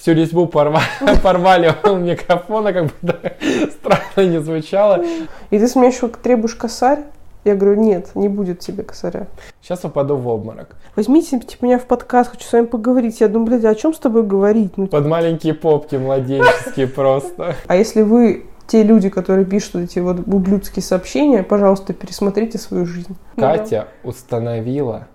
[0.00, 0.84] всю резьбу порвали,
[1.22, 2.92] порвали у микрофона, как бы
[3.70, 5.04] странно не звучало.
[5.50, 7.04] И ты с меня еще требуешь косарь?
[7.44, 9.26] Я говорю, нет, не будет тебе косаря.
[9.62, 10.76] Сейчас упаду в обморок.
[10.94, 13.20] Возьмите типа, меня в подкаст, хочу с вами поговорить.
[13.20, 14.76] Я думаю, блядь, а о чем с тобой говорить?
[14.76, 17.54] Ну, Под маленькие попки младенческие просто.
[17.66, 23.16] а если вы те люди, которые пишут эти вот ублюдские сообщения, пожалуйста, пересмотрите свою жизнь.
[23.36, 23.56] Ну да.
[23.56, 25.08] Катя установила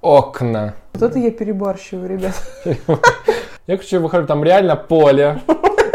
[0.00, 0.74] окна.
[0.94, 2.34] Вот это я перебарщиваю, ребят.
[3.68, 5.38] Я, короче, выхожу, там реально поле.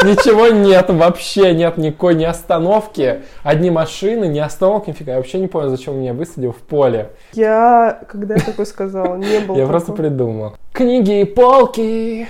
[0.03, 3.23] Ничего нет, вообще нет никакой ни остановки.
[3.43, 5.13] Одни машины, ни остановки, нифига.
[5.13, 7.11] Я вообще не понял, зачем меня высадил в поле.
[7.33, 10.55] Я, когда я такой сказала, не было Я просто придумал.
[10.71, 12.27] Книги и полки.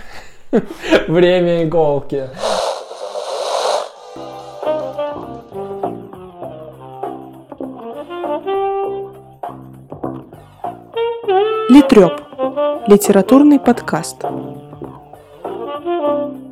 [1.07, 2.29] Время иголки.
[11.69, 12.21] Литреп.
[12.87, 14.23] Литературный подкаст.
[15.87, 16.51] Всем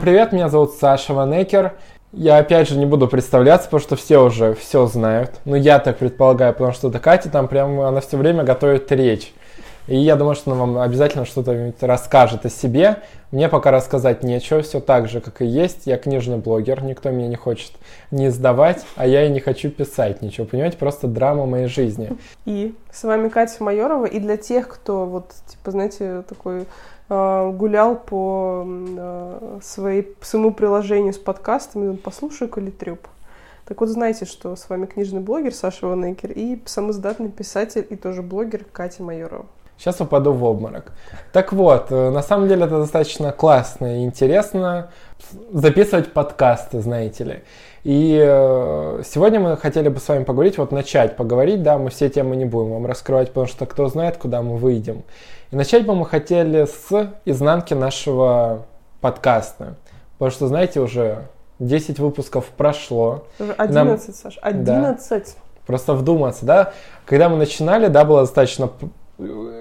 [0.00, 1.74] привет, меня зовут Саша Ванекер.
[2.10, 5.36] Я опять же не буду представляться, потому что все уже все знают.
[5.44, 9.32] Ну, я так предполагаю, потому что до Кати там прям она все время готовит речь.
[9.88, 13.02] И я думаю, что она вам обязательно что-то расскажет о себе.
[13.30, 15.86] Мне пока рассказать нечего, все так же, как и есть.
[15.86, 17.72] Я книжный блогер, никто меня не хочет
[18.10, 20.76] не сдавать, а я и не хочу писать ничего, понимаете?
[20.76, 22.10] Просто драма моей жизни.
[22.44, 24.04] И с вами Катя Майорова.
[24.04, 26.66] И для тех, кто вот, типа, знаете, такой
[27.08, 33.08] э, гулял по э, своей, своему приложению с подкастами, думаю, послушай-ка Литреп.
[33.64, 38.22] Так вот, знаете, что с вами книжный блогер Саша Ванекер и самоздатный писатель и тоже
[38.22, 39.46] блогер Катя Майорова.
[39.78, 40.92] Сейчас упаду в обморок.
[41.32, 44.90] Так вот, э, на самом деле это достаточно классно и интересно
[45.52, 47.42] записывать подкасты, знаете ли.
[47.84, 52.08] И э, сегодня мы хотели бы с вами поговорить, вот начать поговорить, да, мы все
[52.08, 55.04] темы не будем вам раскрывать, потому что кто знает, куда мы выйдем.
[55.52, 58.66] И начать бы мы хотели с изнанки нашего
[59.00, 59.76] подкаста.
[60.18, 61.28] Потому что, знаете, уже
[61.60, 63.26] 10 выпусков прошло.
[63.38, 65.36] Уже И нам- 11, Саш, 11.
[65.66, 66.72] Просто вдуматься, да.
[67.06, 68.68] Когда мы начинали, да, было достаточно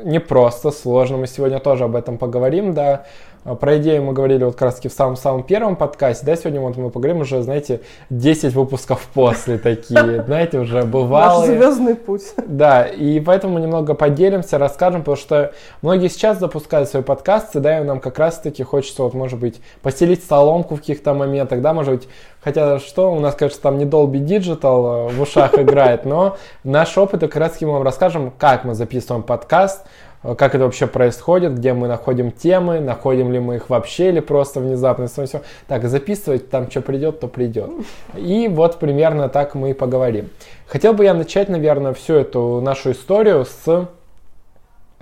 [0.07, 1.18] непросто, сложно.
[1.18, 3.06] Мы сегодня тоже об этом поговорим, да.
[3.47, 6.59] А Про идею мы говорили вот как раз таки в самом-самом первом подкасте, да, сегодня
[6.59, 11.53] вот мы поговорим уже, знаете, 10 выпусков после такие, знаете, уже Наш бывалые.
[11.53, 12.23] звездный путь.
[12.45, 17.79] Да, и поэтому мы немного поделимся, расскажем, потому что многие сейчас запускают свои подкасты, да,
[17.79, 21.93] и нам как раз-таки хочется, вот, может быть, постелить соломку в каких-то моментах, да, может
[21.93, 22.09] быть,
[22.41, 26.35] хотя что, у нас, конечно, там не Dolby Digital э, в ушах играет, но
[26.65, 29.85] наш опыт, и как раз-таки мы вам расскажем, как мы записываем подкаст,
[30.22, 34.59] как это вообще происходит, где мы находим темы, находим ли мы их вообще или просто
[34.59, 35.07] внезапно.
[35.07, 35.41] Все.
[35.67, 37.69] Так, записывать, там что придет, то придет.
[38.16, 40.29] И вот примерно так мы и поговорим.
[40.66, 43.88] Хотел бы я начать, наверное, всю эту нашу историю с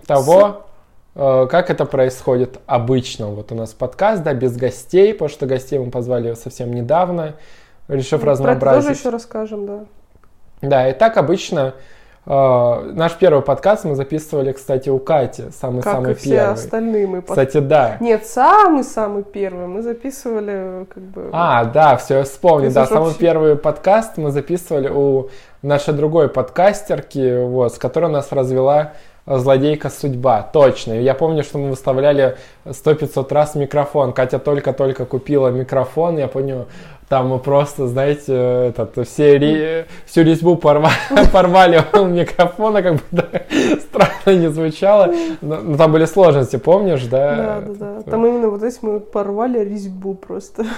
[0.05, 0.65] того,
[1.15, 3.27] э, как это происходит обычно.
[3.27, 7.35] Вот у нас подкаст, да, без гостей, потому что гостей мы позвали совсем недавно,
[7.87, 8.99] решив Про это тоже разнообразить.
[8.99, 9.85] еще расскажем, да.
[10.61, 11.73] Да, и так обычно
[12.25, 16.53] э, наш первый подкаст мы записывали, кстати, у Кати, Как самый-самый и все первый.
[16.53, 17.21] остальные мы.
[17.21, 17.97] Кстати, да.
[17.99, 21.29] Нет, самый-самый первый мы записывали как бы...
[21.31, 22.71] А, да, все, я вспомнил.
[22.71, 25.29] Да, самый вообще- первый подкаст мы записывали у
[25.61, 28.93] нашей другой подкастерки, вот, с которой нас развела
[29.27, 30.43] злодейка судьба.
[30.53, 30.93] Точно.
[30.93, 34.13] Я помню, что мы выставляли 100-500 раз микрофон.
[34.13, 36.17] Катя только-только купила микрофон.
[36.17, 36.67] Я помню,
[37.09, 38.33] там просто, знаете,
[38.69, 40.89] этот, все ре- всю резьбу порва-
[41.31, 43.23] порвали у микрофона, как бы
[43.79, 45.13] странно не звучало.
[45.41, 47.35] Но, но там были сложности, помнишь, да?
[47.35, 48.11] Да, да, да.
[48.11, 50.65] Там именно вот здесь мы порвали резьбу просто.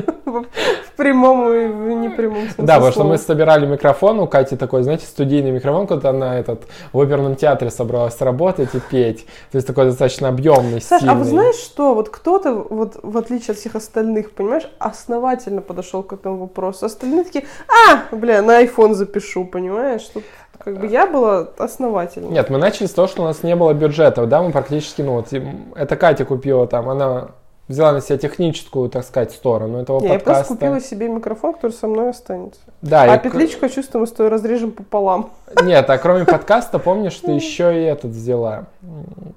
[0.00, 4.82] В прямом и в непрямом смысле Да, потому что мы собирали микрофон, у Кати такой,
[4.82, 9.26] знаете, студийный микрофон, когда она этот, в оперном театре собралась работать и петь.
[9.50, 11.14] То есть такой достаточно объемный, Саш, стильный.
[11.14, 11.94] а вот знаешь что?
[11.94, 16.86] Вот кто-то, вот в отличие от всех остальных, понимаешь, основательно подошел к этому вопросу.
[16.86, 20.02] Остальные такие, а, бля, на iPhone запишу, понимаешь?
[20.02, 20.24] Тут
[20.58, 22.28] как бы я была основательна.
[22.28, 25.14] Нет, мы начали с того, что у нас не было бюджета, да, мы практически, ну,
[25.14, 25.28] вот,
[25.74, 27.30] это Катя купила там, она
[27.68, 30.54] взяла на себя техническую, так сказать, сторону этого Не, я просто подкаста.
[30.54, 32.60] купила себе микрофон, который со мной останется.
[32.82, 35.30] Да, а и петличку, я чувствую, мы с тобой разрежем пополам.
[35.62, 38.64] Нет, а кроме подкаста, помнишь, ты еще и этот взяла.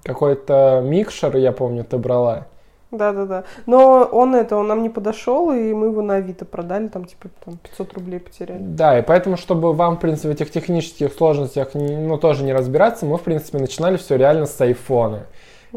[0.03, 2.47] Какой-то микшер, я помню, ты брала.
[2.91, 3.43] Да-да-да.
[3.65, 7.29] Но он это, он нам не подошел, и мы его на Авито продали, там типа
[7.43, 8.59] там 500 рублей потеряли.
[8.61, 13.05] Да, и поэтому, чтобы вам, в принципе, в этих технических сложностях, ну, тоже не разбираться,
[13.05, 15.23] мы, в принципе, начинали все реально с айфона.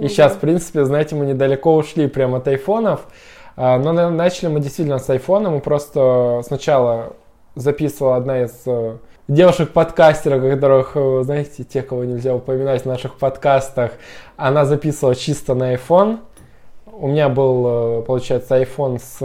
[0.01, 0.39] И сейчас, да.
[0.39, 3.07] в принципе, знаете, мы недалеко ушли прямо от айфонов,
[3.57, 7.15] а, но на- начали мы действительно с айфона, мы просто сначала
[7.55, 8.97] записывала одна из э,
[9.27, 13.93] девушек-подкастеров, которых, э, знаете, те, кого нельзя упоминать в наших подкастах,
[14.37, 16.19] она записывала чисто на iPhone.
[17.01, 19.19] У меня был, э, получается, iPhone с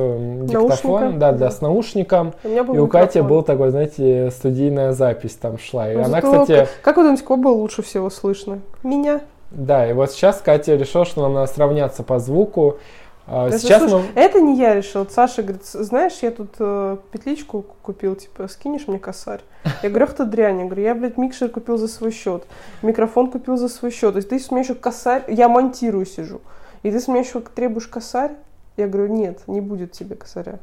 [0.46, 2.34] диктофоном, да, для, с наушником.
[2.44, 3.30] У меня был И у Кати микрофон.
[3.30, 5.92] был такой, знаете, студийная запись там шла.
[5.92, 8.60] И Ну, она, кстати, Как, как вы думаете, кого было лучше всего слышно?
[8.84, 9.22] Меня?
[9.54, 12.78] Да, и вот сейчас Катя решила, что нам надо сравняться по звуку.
[13.26, 14.22] А, Это, Сейчас слушай, мы...
[14.22, 15.08] это не я решил.
[15.10, 19.40] Саша говорит, «С- знаешь, я тут э, петличку ку- купил, типа, скинешь мне косарь?
[19.82, 20.60] Я говорю, ах ты дрянь.
[20.60, 22.44] Я говорю, я, блядь, микшер купил за свой счет,
[22.82, 24.12] микрофон купил за свой счет.
[24.12, 26.42] То есть ты с меня еще косарь, я монтирую сижу,
[26.82, 28.32] и ты с меня еще требуешь косарь?
[28.76, 30.60] Я говорю, нет, не будет тебе косаря.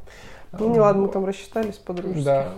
[0.53, 2.25] Ну, не ладно, мы там рассчитались по-дружески.
[2.25, 2.49] Да.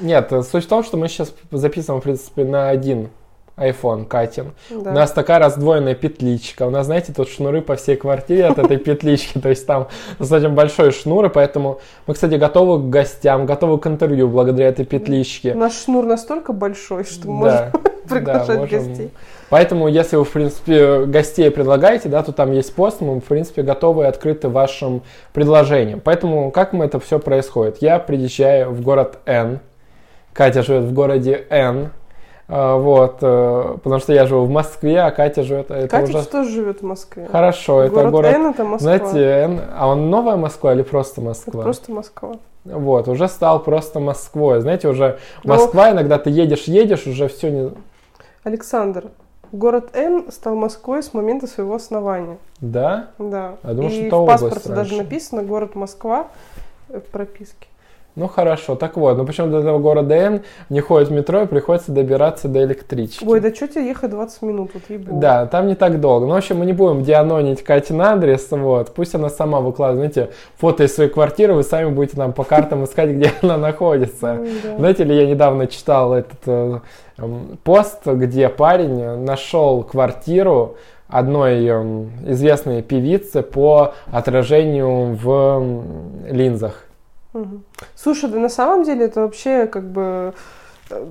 [0.00, 3.08] Нет, суть в том, что мы сейчас записываем, в принципе, на один
[3.56, 4.52] iPhone Катин.
[4.70, 4.90] Да.
[4.90, 6.66] У нас такая раздвоенная петличка.
[6.66, 9.38] У нас, знаете, тут шнуры по всей квартире от этой петлички.
[9.38, 9.88] То есть там
[10.18, 14.84] достаточно большой шнур, и поэтому мы, кстати, готовы к гостям, готовы к интервью благодаря этой
[14.84, 15.54] петличке.
[15.54, 17.72] Наш шнур настолько большой, что мы можем
[18.08, 19.10] приглашать гостей.
[19.48, 23.62] Поэтому, если вы, в принципе, гостей предлагаете, да, то там есть пост, мы, в принципе,
[23.62, 26.00] готовы и открыты вашим предложениям.
[26.00, 27.78] Поэтому, как мы это все происходит?
[27.80, 29.60] Я приезжаю в город Н,
[30.32, 31.90] Катя живет в городе Н,
[32.48, 35.70] вот, э, потому что я живу в Москве, а Катя живет...
[35.70, 36.26] Это Катя уже...
[36.26, 37.26] тоже живет в Москве.
[37.30, 38.34] Хорошо, это город, город...
[38.34, 38.78] Н это Москва.
[38.78, 41.62] Знаете, Н, а он новая Москва или просто Это Москва?
[41.64, 42.36] просто Москва.
[42.64, 44.60] Вот, уже стал просто Москвой.
[44.60, 47.70] Знаете, уже Ну- Москва, иногда ты едешь, едешь, уже все не...
[48.44, 49.06] Александр,
[49.50, 52.38] город Н стал Москвой с момента своего основания.
[52.60, 53.08] Да?
[53.18, 53.56] Да.
[53.64, 56.28] Я думал, И что это в паспорте даже написано город Москва
[56.88, 57.66] в прописке.
[58.16, 60.40] Ну хорошо, так вот, ну почему до этого города Н
[60.70, 63.22] не ходит метро и приходится добираться до электрички.
[63.22, 66.24] Ой, да что тебе ехать 20 минут, вот ей Да, там не так долго.
[66.24, 68.94] Ну, в общем, мы не будем дианонить Катин адрес, вот.
[68.94, 72.84] Пусть она сама выкладывает, знаете, фото из своей квартиры, вы сами будете нам по картам
[72.84, 74.40] искать, где она находится.
[74.78, 76.80] Знаете ли, я недавно читал этот э,
[77.18, 80.76] эм, пост, где парень нашел квартиру
[81.06, 85.62] одной эм, известной певицы по отражению в
[86.30, 86.85] линзах.
[87.94, 90.34] Слушай, да на самом деле это вообще как бы
[90.90, 91.06] э,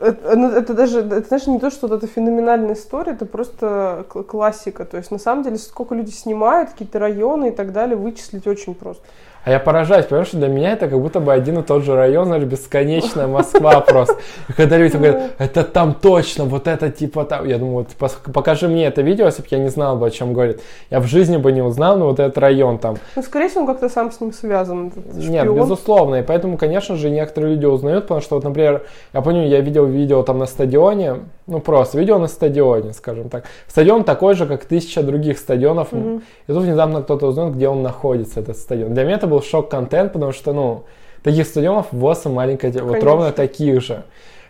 [0.00, 4.04] это, ну, это даже, это знаешь, не то, что вот это феноменальная история, это просто
[4.08, 4.84] классика.
[4.84, 8.74] То есть, на самом деле, сколько люди снимают, какие-то районы и так далее, вычислить очень
[8.74, 9.02] просто.
[9.44, 11.96] А я поражаюсь, потому что для меня это как будто бы один и тот же
[11.96, 14.16] район, знаешь, бесконечная Москва просто.
[14.48, 17.46] И когда люди говорят, это там точно, вот это типа там.
[17.48, 20.32] Я думаю, вот покажи мне это видео, если бы я не знал бы, о чем
[20.32, 20.60] говорит.
[20.90, 22.96] Я в жизни бы не узнал, но вот этот район там.
[23.16, 24.92] Ну, скорее всего, он как-то сам с ним связан.
[25.14, 26.16] Нет, безусловно.
[26.16, 29.86] И поэтому, конечно же, некоторые люди узнают, потому что, вот, например, я помню, я видел
[29.86, 31.16] видео там на стадионе,
[31.46, 33.44] ну просто видео на стадионе, скажем так.
[33.66, 35.92] Стадион такой же, как тысяча других стадионов.
[35.92, 36.22] Мгм.
[36.46, 38.94] И тут внезапно кто-то узнает, где он находится, этот стадион.
[38.94, 40.84] Для меня это был шок-контент, потому что, ну,
[41.22, 44.04] таких стадионов в ВОС и маленькая, вот ровно таких же.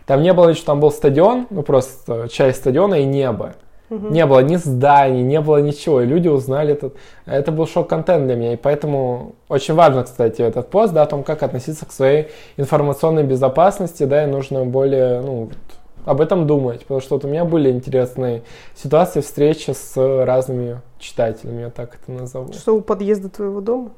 [0.05, 3.53] Там не было, что там был стадион, ну просто часть стадиона и небо.
[3.89, 4.11] Мгм.
[4.11, 6.01] Не было ни зданий, не было ничего.
[6.01, 6.95] И люди узнали этот.
[7.25, 8.53] Это был шок-контент для меня.
[8.53, 12.27] И поэтому очень важно, кстати, этот пост, да, о том, как относиться к своей
[12.57, 15.49] информационной безопасности, да, и нужно более, ну,
[16.05, 16.81] об этом думать.
[16.81, 18.41] Потому что вот у меня были интересные
[18.75, 22.51] ситуации, встречи с разными читателями, я так это назову.
[22.51, 23.91] Что у подъезда твоего дома?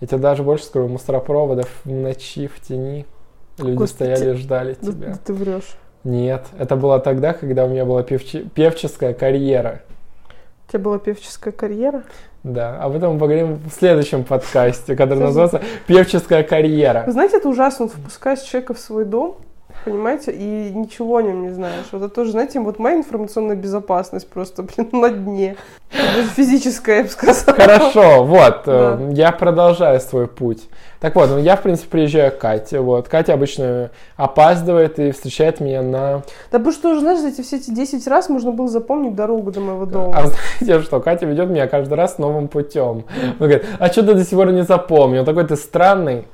[0.00, 3.06] Я тебе даже больше скажу, мусоропроводов в ночи, в тени.
[3.58, 4.14] Люди Господи.
[4.14, 5.06] стояли и ждали Да, тебя.
[5.08, 5.76] да ты врешь.
[6.04, 9.82] Нет, это было тогда, когда у меня была певчи- певческая карьера.
[10.66, 12.04] У тебя была певческая карьера?
[12.42, 17.02] Да, об этом мы поговорим в следующем подкасте, который называется «Певческая карьера».
[17.04, 19.36] Вы знаете, это ужасно, вот впускаешь человека в свой дом,
[19.84, 21.86] понимаете, и ничего о нем не знаешь.
[21.92, 25.56] Вот это тоже, знаете, вот моя информационная безопасность просто, блин, на дне.
[25.92, 27.56] Даже физическая, я бы сказала.
[27.56, 28.98] Хорошо, вот, Да.
[29.00, 30.68] э, я продолжаю свой путь.
[31.00, 33.08] Так вот, ну я, в принципе, приезжаю к Кате, вот.
[33.08, 36.22] Катя обычно опаздывает и встречает меня на...
[36.52, 39.60] Да потому что, уже, знаешь, эти все эти 10 раз можно было запомнить дорогу до
[39.60, 40.14] моего дома.
[40.16, 43.04] А знаете что, Катя ведет меня каждый раз новым путем.
[43.22, 45.24] Он говорит, а что ты до сих пор не запомнил?
[45.24, 46.26] Такой ты странный.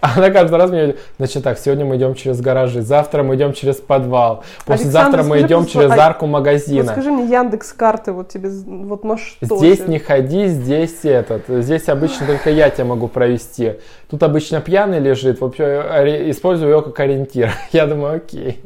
[0.16, 3.52] Она каждый раз мне говорит, значит так, сегодня мы идем через гаражи, завтра мы идем
[3.52, 6.92] через подвал, послезавтра мы идем через а- арку Вот магазина.
[6.92, 9.58] скажи мне Яндекс карты, вот тебе, вот на что?
[9.58, 9.88] Здесь тебе?
[9.88, 11.42] не ходи, здесь этот.
[11.48, 13.74] Здесь обычно только я тебя могу провести.
[14.08, 17.52] Тут обычно пьяный лежит, вообще использую его как ориентир.
[17.72, 18.60] Я думаю, окей.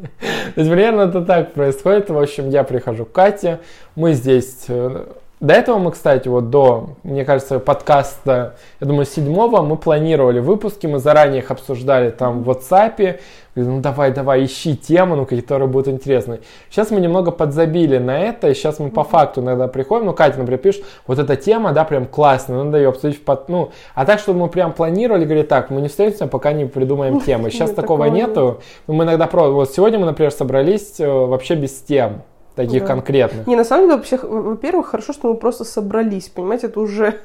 [0.55, 2.11] То есть примерно это так происходит.
[2.11, 3.61] В общем, я прихожу к Кате,
[3.97, 5.05] мы здесь э,
[5.45, 10.87] до этого мы, кстати, вот до, мне кажется, подкаста, я думаю, седьмого мы планировали выпуски,
[10.87, 13.21] мы заранее их обсуждали там в WhatsApp,
[13.55, 16.41] ну давай, давай, ищи тему, ну, которые будут интересны.
[16.71, 20.39] Сейчас мы немного подзабили на это, и сейчас мы по факту иногда приходим, ну, Катя,
[20.39, 23.49] например, пишет, вот эта тема, да, прям классная, надо ее обсудить в под...
[23.49, 27.21] Ну, а так, чтобы мы прям планировали, говорит, так, мы не встретимся, пока не придумаем
[27.21, 27.51] темы.
[27.51, 28.61] Сейчас такого нету.
[28.87, 29.51] Мы иногда про...
[29.51, 32.23] Вот сегодня мы, например, собрались э, вообще без тем
[32.55, 32.89] таких да.
[32.89, 33.47] конкретных.
[33.47, 37.21] Не, на самом деле, вообще, во-первых, хорошо, что мы просто собрались, понимаете, это уже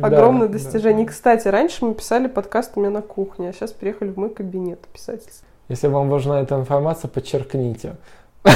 [0.00, 1.04] огромное да, достижение.
[1.04, 1.10] Да.
[1.10, 4.30] И, кстати, раньше мы писали подкаст у меня на кухне, а сейчас приехали в мой
[4.30, 5.46] кабинет писательский.
[5.68, 7.96] Если вам важна эта информация, подчеркните.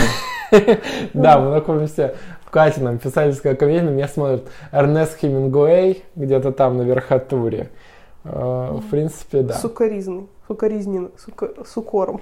[1.14, 7.70] Да, мы находимся в Катином писательском кабинете, меня смотрит Эрнест Хемингуэй где-то там на верхотуре.
[8.22, 9.54] Э, в принципе, да.
[9.54, 12.20] Сукаризный сукоризнен, сука, с укором.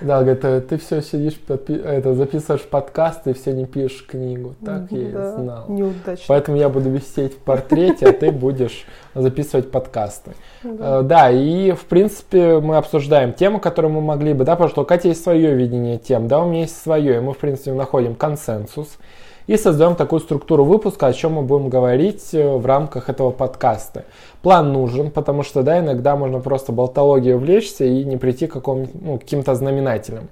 [0.00, 4.54] Да, говорит, «Э, ты все сидишь, это, записываешь подкаст и все не пишешь книгу.
[4.64, 5.64] Так я и знал.
[5.68, 6.24] Неудачно.
[6.28, 10.32] Поэтому я буду висеть в портрете, а ты будешь записывать подкасты.
[10.62, 11.00] Да.
[11.00, 14.82] Э, да, и в принципе мы обсуждаем тему, которую мы могли бы, да, потому что
[14.82, 17.72] у Кати есть свое видение тем, да, у меня есть свое, и мы в принципе
[17.72, 18.98] находим консенсус
[19.50, 24.04] и создаем такую структуру выпуска, о чем мы будем говорить э, в рамках этого подкаста.
[24.42, 29.18] План нужен, потому что да, иногда можно просто болтологией увлечься и не прийти к ну,
[29.18, 30.28] каким-то знаменателям.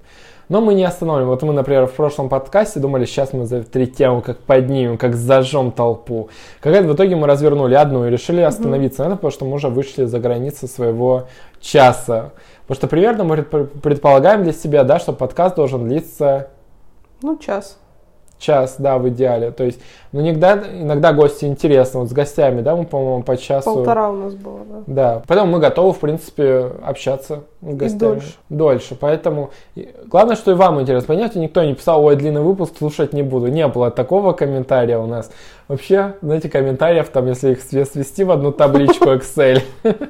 [0.48, 1.26] Но мы не остановим.
[1.26, 5.16] Вот мы, например, в прошлом подкасте думали, сейчас мы за три темы как поднимем, как
[5.16, 6.28] зажжем толпу.
[6.60, 9.04] Какая-то в итоге мы развернули одну и решили остановиться mm-hmm.
[9.04, 11.24] на этом, потому что мы уже вышли за границы своего
[11.60, 12.30] часа.
[12.68, 16.50] Потому что примерно мы предполагаем для себя, да, что подкаст должен длиться...
[17.20, 17.78] Ну, час
[18.38, 19.50] час, да, в идеале.
[19.50, 19.80] То есть,
[20.12, 22.00] ну, иногда, иногда гости интересно.
[22.00, 23.74] Вот с гостями, да, мы, по-моему, по часу.
[23.74, 24.82] Полтора у нас было, да.
[24.86, 25.22] Да.
[25.26, 27.96] Поэтому мы готовы, в принципе, общаться с гостями.
[27.96, 28.34] И дольше.
[28.48, 28.96] Дольше.
[28.98, 29.50] Поэтому
[30.06, 31.08] главное, что и вам интересно.
[31.08, 33.48] Понимаете, никто не писал, ой, длинный выпуск, слушать не буду.
[33.48, 35.30] Не было такого комментария у нас.
[35.68, 39.62] Вообще, знаете, комментариев там, если их свести в одну табличку Excel,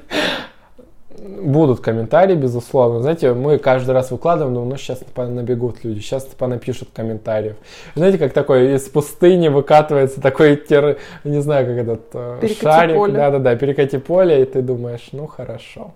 [1.48, 3.00] будут комментарии, безусловно.
[3.00, 7.56] Знаете, мы каждый раз выкладываем, но ну, сейчас набегут люди, сейчас понапишут комментариев.
[7.94, 13.12] Знаете, как такой из пустыни выкатывается такой, тер, не знаю, как этот э, перекати шарик.
[13.12, 15.92] Да-да-да, перекати поле, и ты думаешь, ну хорошо.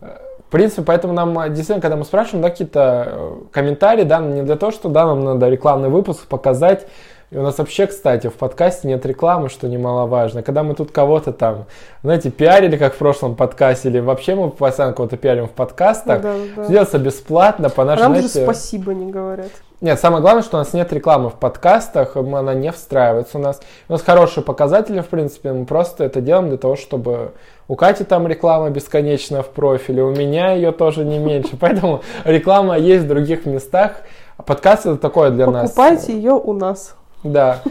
[0.00, 4.42] В принципе, поэтому нам э, действительно, когда мы спрашиваем да, какие-то э, комментарии, да, не
[4.42, 6.88] для того, что да, нам надо рекламный выпуск показать,
[7.30, 10.42] и у нас вообще, кстати, в подкасте нет рекламы, что немаловажно.
[10.42, 11.66] Когда мы тут кого-то там,
[12.02, 16.34] знаете, пиарили, как в прошлом подкасте, или вообще мы постоянно кого-то пиарим в подкастах, да,
[16.56, 16.66] да.
[16.66, 18.40] делается бесплатно по нашей, а нам знаете...
[18.40, 19.50] же спасибо не говорят.
[19.80, 23.60] Нет, самое главное, что у нас нет рекламы в подкастах, она не встраивается у нас.
[23.88, 27.32] У нас хорошие показатели, в принципе, мы просто это делаем для того, чтобы
[27.68, 31.56] у Кати там реклама бесконечная в профиле, у меня ее тоже не меньше.
[31.60, 34.02] Поэтому реклама есть в других местах.
[34.44, 35.70] Подкаст это такое для Покупайте нас.
[35.70, 36.96] Покупайте ее у нас.
[37.22, 37.62] Да.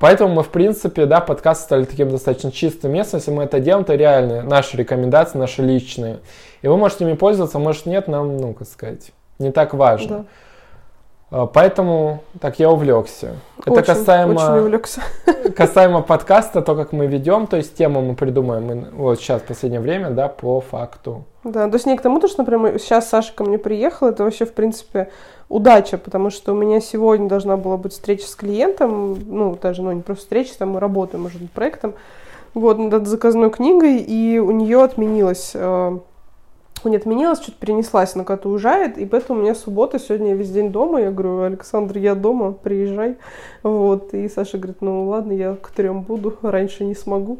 [0.00, 3.18] Поэтому мы, в принципе, да, подкасты стали таким достаточно чистым местом.
[3.18, 6.20] Если мы это делаем, то реальные наши рекомендации, наши личные.
[6.62, 10.18] И вы можете ими пользоваться, может нет, нам, ну, как сказать, не так важно.
[10.18, 10.24] Да.
[11.30, 13.36] А, поэтому так я увлекся.
[13.58, 15.02] Очень, это касаемо, очень увлекся.
[15.56, 19.80] касаемо подкаста, то, как мы ведем, то есть тему мы придумаем вот сейчас в последнее
[19.80, 21.24] время, да, по факту.
[21.44, 24.24] Да, то есть не к тому, то, что, например, сейчас Саша ко мне приехала, это
[24.24, 25.10] вообще, в принципе,
[25.48, 29.92] удача, потому что у меня сегодня должна была быть встреча с клиентом, ну, даже, ну,
[29.92, 31.94] не просто встреча, там мы работаем уже над проектом,
[32.54, 35.98] вот, над заказной книгой, и у нее отменилась, э,
[36.84, 40.34] у нее отменилась, что-то перенеслась, она куда-то уезжает, и поэтому у меня суббота, сегодня я
[40.34, 43.16] весь день дома, я говорю, Александр, я дома, приезжай,
[43.62, 47.38] вот, и Саша говорит, ну, ладно, я к трем буду, раньше не смогу,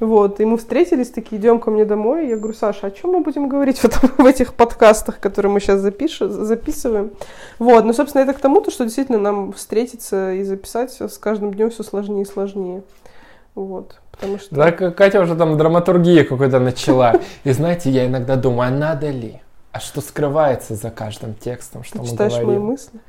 [0.00, 2.26] вот, и мы встретились, такие, идем ко мне домой.
[2.26, 5.80] Я говорю, Саша, о чем мы будем говорить в, в этих подкастах, которые мы сейчас
[5.80, 7.10] запишем, записываем?
[7.58, 11.52] Вот, ну, собственно, это к тому, то, что действительно нам встретиться и записать с каждым
[11.52, 12.82] днем все сложнее и сложнее.
[13.54, 14.54] Вот, потому что...
[14.54, 17.14] Да, Катя уже там драматургию какую-то начала.
[17.44, 19.40] И знаете, я иногда думаю, а надо ли?
[19.72, 22.48] А что скрывается за каждым текстом, что Ты мы читаешь говорим?
[22.48, 23.00] мои мысли?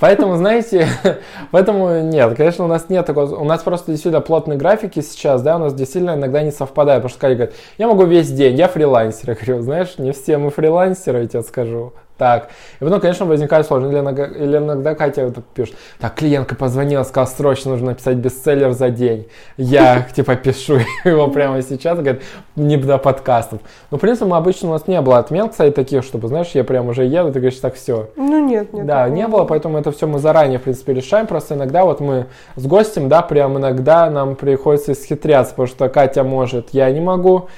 [0.00, 0.88] Поэтому, знаете,
[1.50, 5.56] поэтому нет, конечно, у нас нет такого, у нас просто действительно плотные графики сейчас, да,
[5.56, 8.68] у нас действительно иногда не совпадает, потому что Катя говорит, я могу весь день, я
[8.68, 12.50] фрилансер, я говорю, знаешь, не все мы фрилансеры, я тебе скажу, так.
[12.80, 13.92] И потом, конечно, возникает сложность.
[13.92, 18.72] Или иногда, или иногда Катя вот пишет, так, клиентка позвонила, сказала, срочно нужно написать бестселлер
[18.72, 19.26] за день.
[19.56, 22.22] Я, типа, пишу его прямо сейчас, говорит,
[22.54, 23.60] не до подкастов.
[23.90, 26.62] Но, в принципе, мы обычно у нас не было отмен, кстати, таких, чтобы, знаешь, я
[26.62, 28.10] прям уже еду, ты говоришь, так, все.
[28.16, 28.86] Ну, нет, нет.
[28.86, 31.26] Да, не было, поэтому это все мы заранее, в принципе, решаем.
[31.26, 36.22] Просто иногда вот мы с гостем, да, прям иногда нам приходится исхитряться, потому что Катя
[36.22, 37.48] может, я не могу.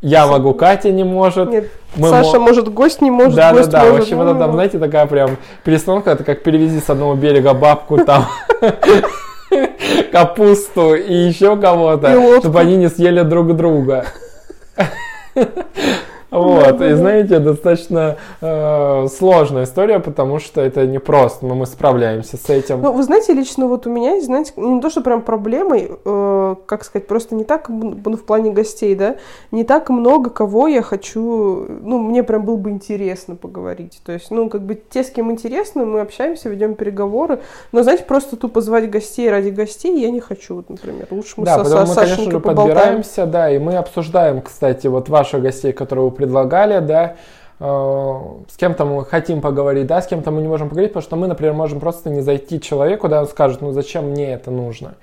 [0.00, 1.50] Я могу, Катя не может.
[1.50, 2.46] Нет, мы Саша мо...
[2.46, 3.98] может, гость не может, да, гость да, да, может.
[3.98, 7.98] В общем, это там, знаете, такая прям перестановка, это как перевези с одного берега бабку
[8.04, 8.26] там.
[10.12, 14.06] капусту и еще кого-то, чтобы они не съели друг друга.
[16.30, 22.50] Вот, и знаете, достаточно э, сложная история, потому что это непросто, но мы справляемся с
[22.50, 22.82] этим.
[22.82, 26.84] Ну, вы знаете, лично вот у меня знаете, не то, что прям проблемой, э, как
[26.84, 29.16] сказать, просто не так, ну, в плане гостей, да,
[29.50, 34.00] не так много кого я хочу, ну, мне прям было бы интересно поговорить.
[34.04, 37.40] То есть, ну, как бы те, с кем интересно, мы общаемся, ведем переговоры,
[37.72, 41.06] но, знаете, просто тупо звать гостей ради гостей я не хочу, вот, например.
[41.10, 42.74] Лучше мы да, со, со мы, конечно Сашенькой же, поболтаем.
[42.74, 47.14] подбираемся, да, и мы обсуждаем, кстати, вот ваших гостей, которые вы предлагали, да,
[47.60, 51.16] э, с кем-то мы хотим поговорить, да, с кем-то мы не можем поговорить, потому что
[51.16, 54.94] мы, например, можем просто не зайти человеку, да, он скажет, ну зачем мне это нужно.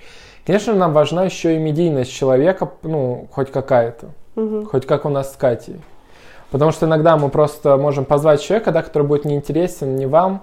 [0.45, 4.65] Конечно, нам важна еще и медийность человека, ну, хоть какая-то, Мгм.
[4.67, 5.81] хоть как у нас с Катей.
[6.51, 10.41] Потому что иногда мы просто можем позвать человека, да, который будет неинтересен не вам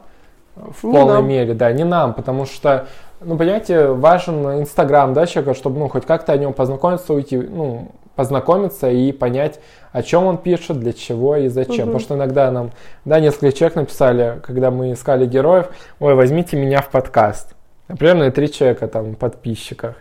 [0.57, 1.29] в Не полной нам.
[1.29, 2.87] мере, да, не нам, потому что,
[3.21, 7.89] ну, понимаете, важен Инстаграм, да, человека, чтобы, ну, хоть как-то о нем познакомиться, уйти, ну,
[8.15, 9.61] познакомиться и понять,
[9.93, 11.75] о чем он пишет, для чего и зачем.
[11.75, 11.85] Мгм.
[11.87, 12.71] Потому что иногда нам,
[13.05, 15.69] да, несколько человек написали, когда мы искали героев,
[16.01, 17.55] ой, возьмите меня в подкаст.
[17.87, 19.97] Примерно три человека там подписчиках.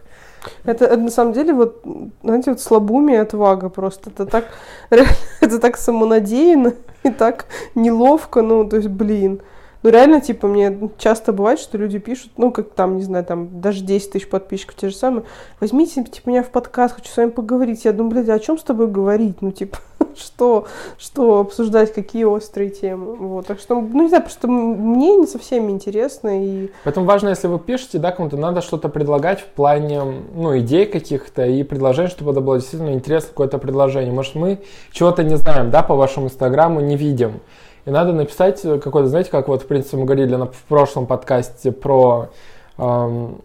[0.64, 1.84] Это, это на самом деле вот,
[2.24, 4.10] знаете, вот слабумие отвага просто.
[4.10, 4.46] Это так,
[4.90, 9.42] это так самонадеянно и так неловко, ну, то есть, блин.
[9.84, 13.62] Ну, реально, типа, мне часто бывает, что люди пишут, ну, как там, не знаю, там,
[13.62, 15.24] даже 10 тысяч подписчиков, те же самые,
[15.60, 17.84] возьмите, типа, меня в подкаст, хочу с вами поговорить.
[17.86, 19.42] Я думаю, блядь, а о чем с тобой говорить?
[19.42, 19.80] Ну, типа,
[20.16, 20.68] что,
[21.00, 23.16] что обсуждать, какие острые темы.
[23.16, 27.48] Вот, так что, ну, не знаю, просто мне не совсем интересно, и Поэтому важно, если
[27.48, 30.04] вы пишете, да, кому-то надо что-то предлагать в плане,
[30.36, 34.14] ну, идей каких-то и предложений, чтобы это было действительно интересно, какое-то предложение.
[34.14, 34.60] Может, мы
[34.92, 37.42] чего-то не знаем, да, по вашему инстаграму не видим.
[37.86, 41.72] И надо написать какой-то, знаете, как вот, в принципе, мы говорили на- в прошлом подкасте
[41.72, 42.30] про
[42.78, 43.42] эм,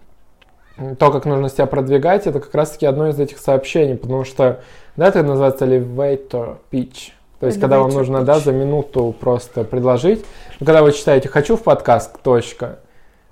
[0.99, 4.61] то, как нужно себя продвигать, это как раз-таки одно из этих сообщений, потому что,
[4.97, 7.13] да, это называется elevator pitch.
[7.41, 8.45] То есть, когда вам нужно, да, pitch.
[8.45, 10.25] за минуту просто предложить.
[10.59, 12.79] Когда вы читаете «хочу в подкаст», точка.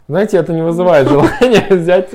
[0.07, 2.11] Знаете, это не вызывает желания взять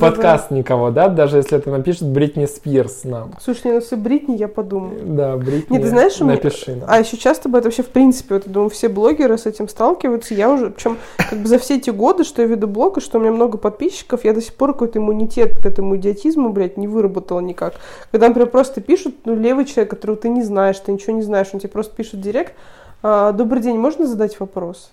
[0.00, 3.32] подкаст никого, да, даже если это напишет Бритни Спирс нам.
[3.40, 4.98] Слушай, ну, если Бритни, я подумаю.
[5.04, 6.88] Да, Бритни, Не, ты знаешь, напиши нам.
[6.88, 10.34] А еще часто бывает вообще в принципе, вот, я думаю, все блогеры с этим сталкиваются.
[10.34, 13.18] Я уже, причем как бы за все эти годы, что я веду блог, и что
[13.18, 16.88] у меня много подписчиков, я до сих пор какой-то иммунитет к этому идиотизму, блядь, не
[16.88, 17.74] выработала никак.
[18.10, 21.46] Когда, например, просто пишут, ну, левый человек, которого ты не знаешь, ты ничего не знаешь,
[21.52, 22.54] он тебе просто пишет в директ,
[23.00, 24.90] «А, добрый день, можно задать вопрос?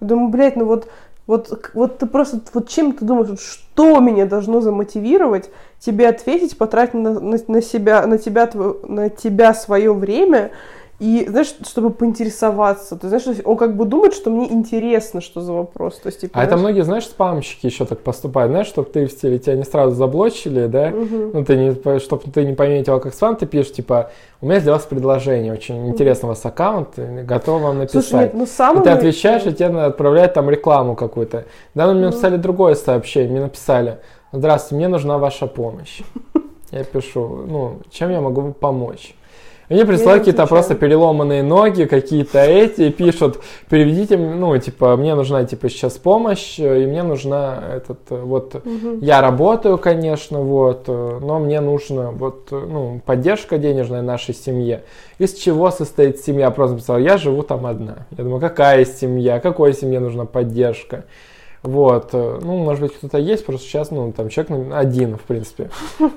[0.00, 0.86] Я думаю, блядь, ну вот,
[1.30, 6.94] вот, вот ты просто, вот чем ты думаешь, что меня должно замотивировать тебе ответить, потратить
[6.94, 8.50] на, на- на себя, на тебя,
[8.82, 10.50] на тебя свое время,
[11.00, 12.94] и, знаешь, чтобы поинтересоваться.
[12.94, 15.96] Ты знаешь, он как бы думает, что мне интересно, что за вопрос.
[15.96, 19.06] То есть, типа, А это знаешь, многие, знаешь, спамщики еще так поступают, знаешь, чтобы ты
[19.06, 21.30] в стиле тебя не сразу заблочили, да, Мгм.
[21.32, 24.10] ну, ты не, чтобы ты не пометил как спам, ты пишешь, типа,
[24.42, 28.04] у меня для вас предложение, очень интересно у вас аккаунт, и готов вам написать.
[28.04, 28.84] Слушай, нет, ну И самое...
[28.84, 31.46] ты отвечаешь, и тебе отправляют там рекламу какую-то.
[31.74, 34.00] Да, ну, мне написали другое сообщение, мне написали,
[34.32, 36.02] здравствуйте, мне нужна ваша помощь.
[36.72, 39.14] Я пишу, ну, чем я могу помочь?
[39.70, 45.44] Мне присылают какие-то просто переломанные ноги, какие-то эти, и пишут, переведите, ну, типа, мне нужна,
[45.44, 48.98] типа, сейчас помощь, и мне нужна этот, вот, Мгм.
[48.98, 54.82] я работаю, конечно, вот, но мне нужно, вот, ну, поддержка денежная нашей семье.
[55.20, 56.50] Из чего состоит семья?
[56.50, 58.08] Просто написал, я живу там одна.
[58.18, 61.04] Я думаю, какая семья, какой семье нужна поддержка?
[61.62, 65.22] Вот, э, ну, может быть, кто-то есть, просто сейчас, ну, там, человек ну, один, в
[65.22, 65.68] принципе.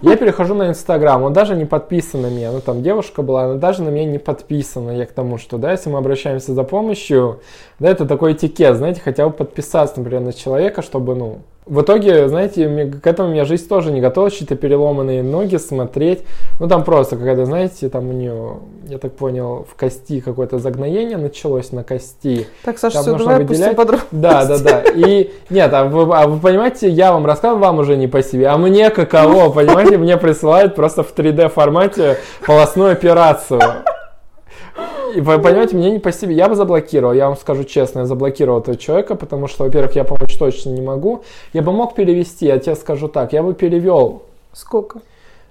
[0.02, 3.56] Я перехожу на Инстаграм, он даже не подписан на меня, ну, там, девушка была, она
[3.56, 7.42] даже на меня не подписана, я к тому, что, да, если мы обращаемся за помощью,
[7.80, 12.28] да, это такой этикет, знаете, хотя бы подписаться, например, на человека, чтобы, ну, в итоге,
[12.28, 16.24] знаете, к этому меня жизнь тоже не готова, чьи-то переломанные ноги смотреть.
[16.60, 21.18] Ну, там просто, когда, знаете, там у нее, я так понял, в кости какое-то загноение
[21.18, 22.48] началось на кости.
[22.64, 23.78] Так, Саша, Там все, нужно давай выделять-.
[24.12, 24.84] Да, да, да.
[24.94, 28.48] И нет, а вы, а вы понимаете, я вам рассказывал, вам уже не по себе,
[28.48, 33.62] а мне каково, понимаете, мне присылают просто в 3D формате полостную операцию.
[35.16, 36.36] Вы понимаете, мне не по себе.
[36.36, 40.04] Я бы заблокировал, я вам скажу честно, я заблокировал этого человека, потому что, во-первых, я
[40.04, 41.24] помочь точно не могу.
[41.54, 44.24] Я бы мог перевести, я тебе скажу так, я бы перевел
[44.54, 45.02] Сколько?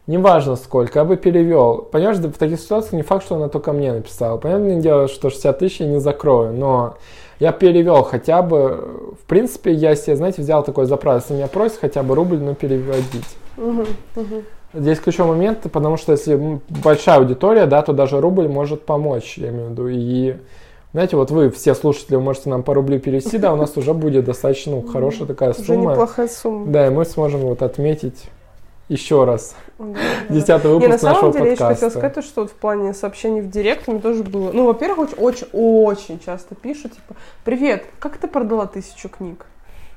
[0.07, 1.79] Неважно сколько, я бы перевел.
[1.79, 4.37] Понимаешь, в таких ситуациях не факт, что она только мне написала.
[4.37, 6.96] Понятное дело, что 60 тысяч я не закрою, но
[7.38, 11.79] я перевел хотя бы, в принципе, я себе, знаете, взял такой запрос, если меня просят
[11.81, 13.37] хотя бы рубль, но переводить.
[13.57, 14.44] Мгм, мгм.
[14.74, 19.50] Здесь ключевой момент, потому что если большая аудитория, да, то даже рубль может помочь, я
[19.50, 19.88] имею в виду.
[19.88, 20.37] И
[20.92, 24.24] знаете, вот вы, все слушатели, можете нам по рублю перевести, да, у нас уже будет
[24.24, 25.92] достаточно ну, хорошая такая Уже сумма.
[25.92, 26.66] неплохая сумма.
[26.66, 28.24] Да, и мы сможем вот отметить
[28.88, 29.54] еще раз
[30.28, 31.74] десятый Не, на выпуск нашего самом деле, я еще подкаста.
[31.74, 34.52] хотела сказать, то, что вот в плане сообщений в директ мне тоже было...
[34.52, 39.46] Ну, во-первых, очень-очень часто пишут, типа, «Привет, как ты продала тысячу книг?»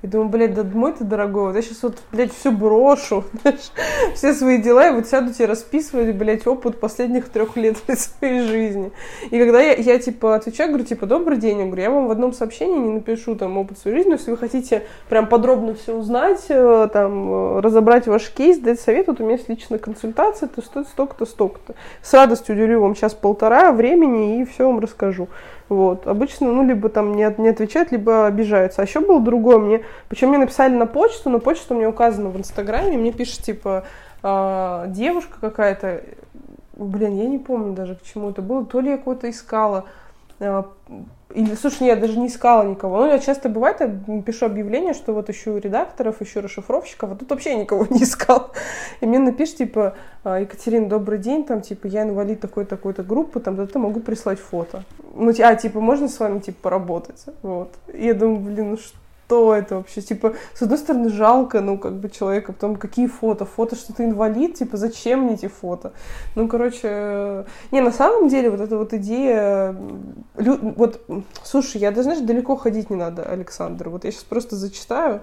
[0.06, 3.72] И думаю, блядь, да мой ты дорогой, вот я сейчас вот, блядь, все брошу, знаешь,
[4.14, 8.92] все свои дела, и вот сяду тебе расписывать, блядь, опыт последних трех лет своей жизни.
[9.32, 12.12] И когда я, я, типа, отвечаю, говорю, типа, добрый день, я говорю, я вам в
[12.12, 15.96] одном сообщении не напишу, там, опыт своей жизни, но если вы хотите прям подробно все
[15.96, 20.46] узнать, э, там, э, разобрать ваш кейс, дать совет, вот у меня есть личная консультация,
[20.46, 21.74] это стоит столько-то, столько-то.
[22.04, 25.30] С радостью уделю вам час-полтора времени и все вам расскажу.
[25.68, 26.06] Вот.
[26.08, 28.82] Обычно, ну, либо там не, не отвечают, либо обижаются.
[28.82, 32.38] А еще было другое мне, причем мне написали на почту, но почта меня указана в
[32.38, 33.86] Инстаграме, мне пишет, типа,
[34.22, 36.04] а, девушка какая-то,
[36.76, 39.86] блин, я не помню даже, к чему это было, то ли я кого-то искала,
[40.40, 40.68] а,
[41.36, 43.00] или, слушай, нет, даже не искала никого.
[43.00, 47.30] Ну, я часто бывает, я пишу объявление, что вот ищу редакторов, ищу расшифровщиков, а тут
[47.30, 48.52] вообще никого не искал.
[49.02, 53.58] И мне напишешь, типа, «А, Екатерина, добрый день, там, типа, я инвалид такой-такой-то группы, там,
[53.58, 54.84] да ты могу прислать фото.
[55.14, 57.26] Ну, а, типа, можно с вами, типа, поработать?
[57.42, 57.74] Вот.
[57.94, 58.98] И я думаю, блин, ну что
[59.30, 60.02] это вообще?
[60.02, 63.46] Типа, с одной стороны, жалко, ну, как бы, человека, потом, какие фото?
[63.46, 64.56] Фото, что ты инвалид?
[64.56, 65.94] Типа, зачем мне эти фото?
[66.36, 69.76] Ну, короче, э, не, на самом деле, вот эта вот идея,
[70.38, 71.02] лю- вот,
[71.44, 73.90] слушай, я, даже, знаешь, далеко ходить не надо, Александр.
[73.90, 75.22] Вот я сейчас просто зачитаю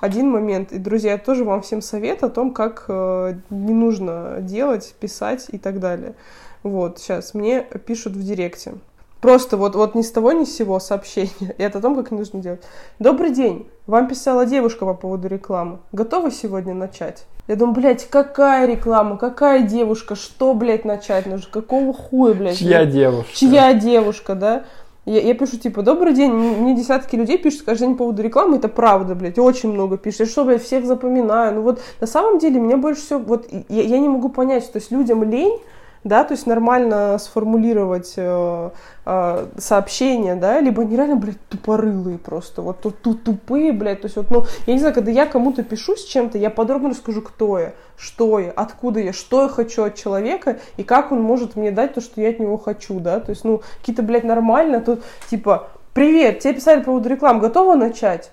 [0.00, 0.72] один момент.
[0.72, 5.46] И, друзья, я тоже вам всем совет о том, как э, не нужно делать, писать
[5.50, 6.14] и так далее.
[6.62, 8.74] Вот, сейчас мне пишут в директе.
[9.20, 11.54] Просто вот, вот ни с того ни с сего сообщение.
[11.58, 12.62] И это о том, как нужно делать.
[12.98, 13.68] Добрый день.
[13.86, 15.78] Вам писала девушка по поводу рекламы.
[15.92, 17.24] Готовы сегодня начать?
[17.46, 22.56] Я думаю, блядь, какая реклама, какая девушка, что, блядь, начать нужно, какого хуя, блядь?
[22.56, 23.32] Чья девушка?
[23.34, 24.64] Чья девушка, да?
[25.04, 28.58] Я, я пишу, типа, добрый день, мне десятки людей пишут каждый день по поводу рекламы,
[28.58, 30.20] это правда, блядь, очень много пишут.
[30.20, 31.56] Я что, блядь, всех запоминаю?
[31.56, 34.78] Ну вот, на самом деле, меня больше всего, вот, я, я не могу понять, то
[34.78, 35.58] есть людям лень,
[36.02, 38.70] да, то есть нормально сформулировать э,
[39.04, 44.06] э, сообщение, да, либо они реально, блядь, тупорылые просто, вот тут тут тупые, блядь, то
[44.06, 47.20] есть вот, ну, я не знаю, когда я кому-то пишу с чем-то, я подробно расскажу,
[47.20, 51.56] кто я, что я, откуда я, что я хочу от человека, и как он может
[51.56, 54.80] мне дать то, что я от него хочу, да, то есть, ну, какие-то, блядь, нормально,
[54.80, 58.30] тут, типа, привет, тебе писали по поводу рекламы, готова начать?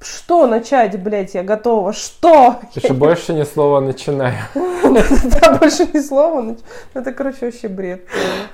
[0.00, 1.94] Что начать, блядь, я готова?
[1.94, 2.56] Что?
[2.74, 4.34] Еще больше ни слова начинаю.
[4.52, 6.42] Да, больше ни слова.
[6.42, 6.56] ну,
[6.92, 8.02] Это, короче, вообще бред.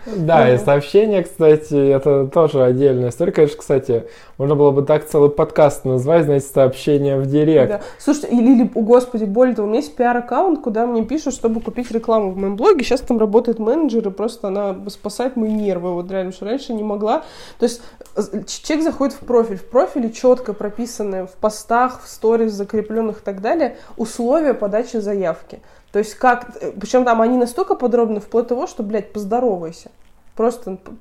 [0.06, 0.64] Да, и Мгм.
[0.64, 3.32] сообщения, кстати, это тоже отдельная история.
[3.32, 4.04] Конечно, кстати,
[4.38, 7.82] можно было бы так целый подкаст назвать, знаете, сообщения в директ.
[7.98, 11.90] Слушайте, или, о господи, более того, у меня есть пиар-аккаунт, куда мне пишут, чтобы купить
[11.90, 12.84] рекламу в моем блоге.
[12.84, 15.94] Сейчас там работает менеджер, и просто она спасает мои нервы.
[15.94, 17.24] Вот реально, что раньше не могла.
[17.58, 17.82] То есть
[18.14, 19.56] э, человек заходит в профиль.
[19.56, 25.60] В профиле четко прописаны в постах, в сторис закрепленных и так далее условия подачи заявки.
[25.92, 26.46] То есть как...
[26.80, 29.90] Причем там они настолько подробны, вплоть до того, что, блядь, поздоровайся.
[30.36, 30.92] Просто п-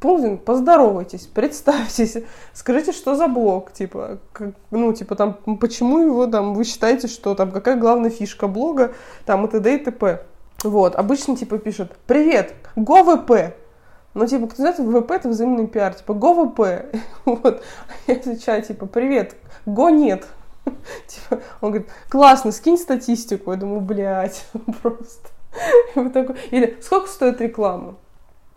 [0.00, 2.16] пункт, поздоровайтесь, представьтесь,
[2.52, 7.34] скажите, что за блог, типа, как- ну, типа, там, почему его, там, вы считаете, что,
[7.34, 8.94] там, какая главная фишка блога,
[9.26, 9.74] там, и т.д.
[9.76, 10.24] и т.п.
[10.64, 13.54] Вот, обычно, типа, пишут, привет, ГОВП,
[14.14, 16.60] ну, типа, кто знает, ВВП это взаимный пиар, типа, ГОВП,
[17.24, 17.62] вот,
[18.06, 20.26] я отвечаю, типа, привет, ГО нет,
[21.06, 23.52] Типа, он говорит, классно, скинь статистику.
[23.52, 24.46] Я думаю, блядь,
[24.82, 25.28] просто.
[26.50, 27.96] Или сколько стоит реклама?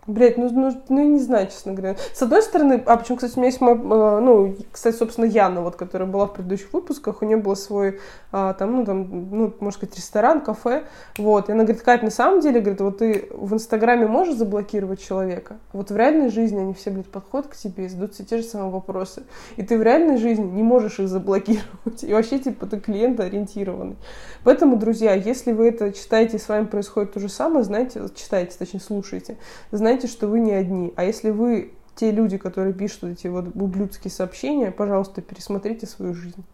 [0.06, 1.96] Блять, ну, ну, ну, я не знаю, честно говоря.
[2.12, 5.76] С одной стороны, а почему, кстати, у меня есть э, ну, кстати, собственно, Яна, вот,
[5.76, 9.78] которая была в предыдущих выпусках, у нее был свой, а, там, ну, там, ну, можно
[9.78, 10.84] сказать, ресторан, кафе,
[11.16, 15.02] вот, и она говорит, Кать, на самом деле, говорит, вот ты в Инстаграме можешь заблокировать
[15.02, 18.42] человека, вот в реальной жизни они все, блядь, подходят к тебе и задают те же
[18.42, 19.22] самые вопросы,
[19.56, 23.96] и ты в реальной жизни не можешь их заблокировать, и вообще, типа, ты клиентоориентированный.
[24.44, 28.54] Поэтому, друзья, если вы это читаете, и с вами происходит то же самое, знаете, читаете,
[28.58, 29.38] точнее, слушаете,
[29.70, 30.92] знаете, что вы не одни.
[30.96, 36.44] А если вы те люди, которые пишут эти вот ублюдские сообщения, пожалуйста, пересмотрите свою жизнь.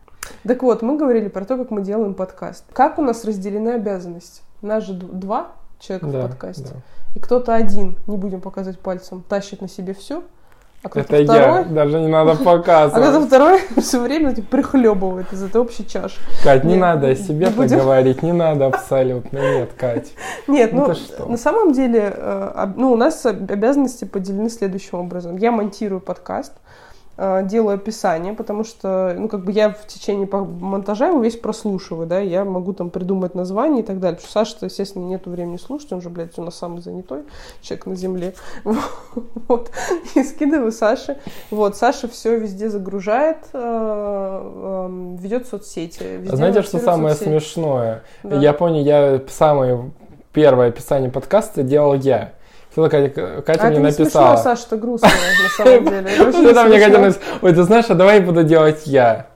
[0.44, 2.64] Так вот, мы говорили про то, как мы делаем подкаст.
[2.72, 4.42] Как у нас разделены обязанности?
[4.62, 6.64] Нас же два человека Да, в подкасте.
[6.64, 6.81] да.
[7.16, 10.22] И кто-то один, не будем показывать пальцем, тащит на себе все,
[10.82, 13.26] а Это второй, я, даже не надо а кто-то показывать.
[13.26, 16.16] второй все время типа, прихлебывает из этой общей чаши.
[16.42, 17.78] Кать, не Нет, надо о не себе так будем.
[17.80, 20.12] говорить, не надо абсолютно, нет, Кать.
[20.46, 20.86] Нет, Ну
[21.18, 25.36] ну, на самом деле, э, ну, у нас об- обязанности поделены следующим образом.
[25.36, 26.54] Я монтирую подкаст,
[27.44, 32.18] делаю описание, потому что, ну, как бы я в течение монтажа его весь прослушиваю, да,
[32.18, 34.16] я могу там придумать название и так далее.
[34.16, 37.24] Потому что Саша, естественно, нету времени слушать, он же, блядь, у нас самый занятой
[37.61, 38.35] человек на земле.
[39.48, 39.70] Вот.
[40.14, 41.18] И скидываю Саше.
[41.50, 46.24] Вот, Саша все везде загружает, э, э, ведет соцсети.
[46.24, 48.02] Знаете, что самое смешное?
[48.22, 49.90] Я помню, я самое
[50.33, 52.33] первое описание подкаста делал я.
[52.70, 54.37] Хотела Катя, Катя А мне это написала.
[54.37, 56.11] Саша, это грустно, на самом деле.
[56.11, 56.92] Это очень Что там мне смешно.
[56.94, 57.38] Катя написала?
[57.42, 59.26] Ой, ты знаешь, а давай буду делать я.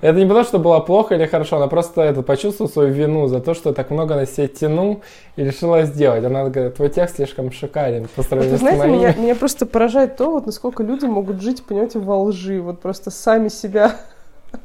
[0.00, 3.40] Это не потому, что было плохо или хорошо, она просто это, почувствовала свою вину за
[3.40, 5.02] то, что так много на себя тянул
[5.34, 6.24] и решила сделать.
[6.24, 8.92] Она говорит, твой текст слишком шикарен по Вот, сравнению с знаете, моим.
[8.94, 13.10] меня, меня просто поражает то, вот насколько люди могут жить, понимаете, во лжи, вот просто
[13.10, 13.96] сами себя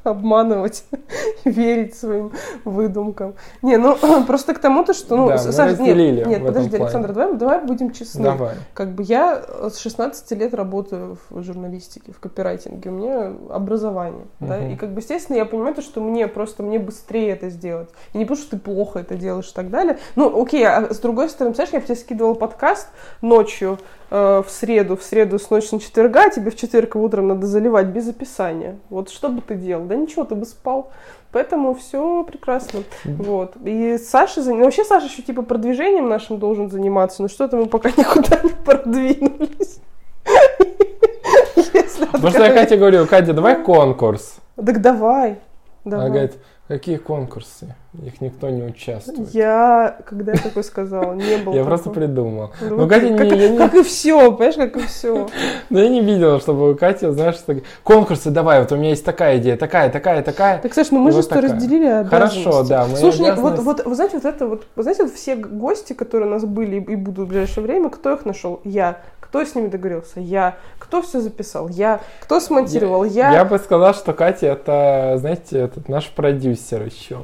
[0.04, 0.84] обманывать,
[1.46, 2.32] верить своим
[2.66, 3.36] выдумкам.
[3.62, 3.96] Не, ну
[4.28, 6.84] просто к тому-то, что, ну, Да, Саша, нет, нет, подожди, плане.
[6.84, 8.24] Александр, давай, давай будем честны.
[8.24, 8.56] Давай.
[8.74, 14.58] Как бы я с 16 лет работаю в журналистике, в копирайтинге, у меня образование, да,
[14.58, 14.72] Мгм.
[14.72, 17.90] и как бы, естественно, я понимаю то, что мне просто, мне быстрее это сделать.
[18.14, 19.98] И не потому, что ты плохо это делаешь и так далее.
[20.16, 22.88] Ну, окей, а с другой стороны, знаешь, я тебе скидывала подкаст
[23.22, 27.46] ночью э, в среду, в среду с ночи на четверга, тебе в четверг утром надо
[27.46, 28.78] заливать без описания.
[28.90, 29.86] Вот что бы ты делал?
[29.86, 30.92] Да ничего, ты бы спал.
[31.32, 32.84] Поэтому все прекрасно.
[33.04, 33.54] Вот.
[33.64, 37.90] И Саша, ну, вообще Саша еще типа продвижением нашим должен заниматься, но что-то мы пока
[37.98, 39.80] никуда не продвинулись.
[42.12, 42.54] Потому что я.
[42.54, 44.38] Кате говорю, Катя, давай конкурс.
[44.56, 45.40] Так давай.
[45.86, 46.10] Она Давай.
[46.10, 46.34] говорит,
[46.68, 47.76] какие конкурсы?
[48.06, 49.34] Их никто не участвует.
[49.34, 52.52] Я, когда я такой сказала, не было Я просто придумал.
[52.62, 55.28] Ну, Ну, Катя как, не, и все, понимаешь, как и все.
[55.70, 57.38] ну, я не видела, чтобы у Кати, знаешь,
[57.84, 60.62] конкурсы давай, вот у меня есть такая идея, такая, такая, такая.
[60.62, 62.06] Так, Саш, ну мы же что, разделили.
[62.08, 65.94] Хорошо, да, Слушай, вот, вот, вы знаете, вот это вот, вы знаете, вот все гости,
[65.94, 68.62] которые у нас были и будут в ближайшее время, кто их нашел?
[68.64, 69.00] Я.
[69.28, 70.20] Кто с ними договорился?
[70.22, 70.56] Я.
[70.80, 71.68] Кто все записал?
[71.68, 72.00] Я.
[72.22, 73.04] Кто смонтировал?
[73.04, 73.32] Я.
[73.34, 77.24] Я бы сказал, что Катя это, знаете, этот наш продюсер еще.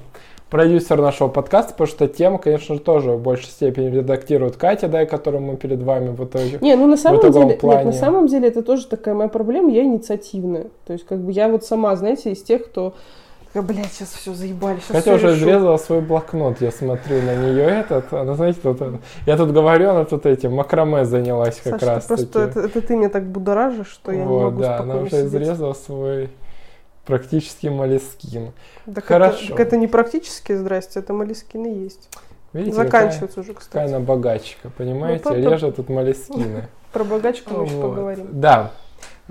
[0.49, 5.05] Продюсер нашего подкаста, потому что тему, конечно же, тоже в большей степени редактирует Катя, да,
[5.05, 6.59] которую мы перед вами в итоге.
[6.61, 7.85] Не, ну на самом деле, плане.
[7.85, 10.67] нет, на самом деле это тоже такая моя проблема, я инициативная.
[10.85, 12.93] То есть, как бы я вот сама, знаете, из тех, кто
[13.61, 18.11] блядь, сейчас все заебали, сейчас Катя уже изрезала свой блокнот, я смотрю на нее этот,
[18.11, 18.81] она, знаете, тут,
[19.25, 22.95] я тут говорю, она тут этим макраме занялась как Саша, раз просто это, это ты
[22.95, 25.25] меня так будоражишь, что я не Вот, могу да, она уже сидеть.
[25.25, 26.29] изрезала свой
[27.05, 28.53] практически молескин.
[28.93, 29.37] Так Хорошо.
[29.37, 32.09] Это, так это не практически, здрасте, это молескины есть.
[32.53, 33.83] Видите, Заканчивается уже, какая, кстати.
[33.83, 36.67] какая она богачка, понимаете, Ну, по- режет тут молескины.
[36.93, 37.89] Про богачку мы еще Вот.
[37.89, 38.27] поговорим.
[38.31, 38.71] Да.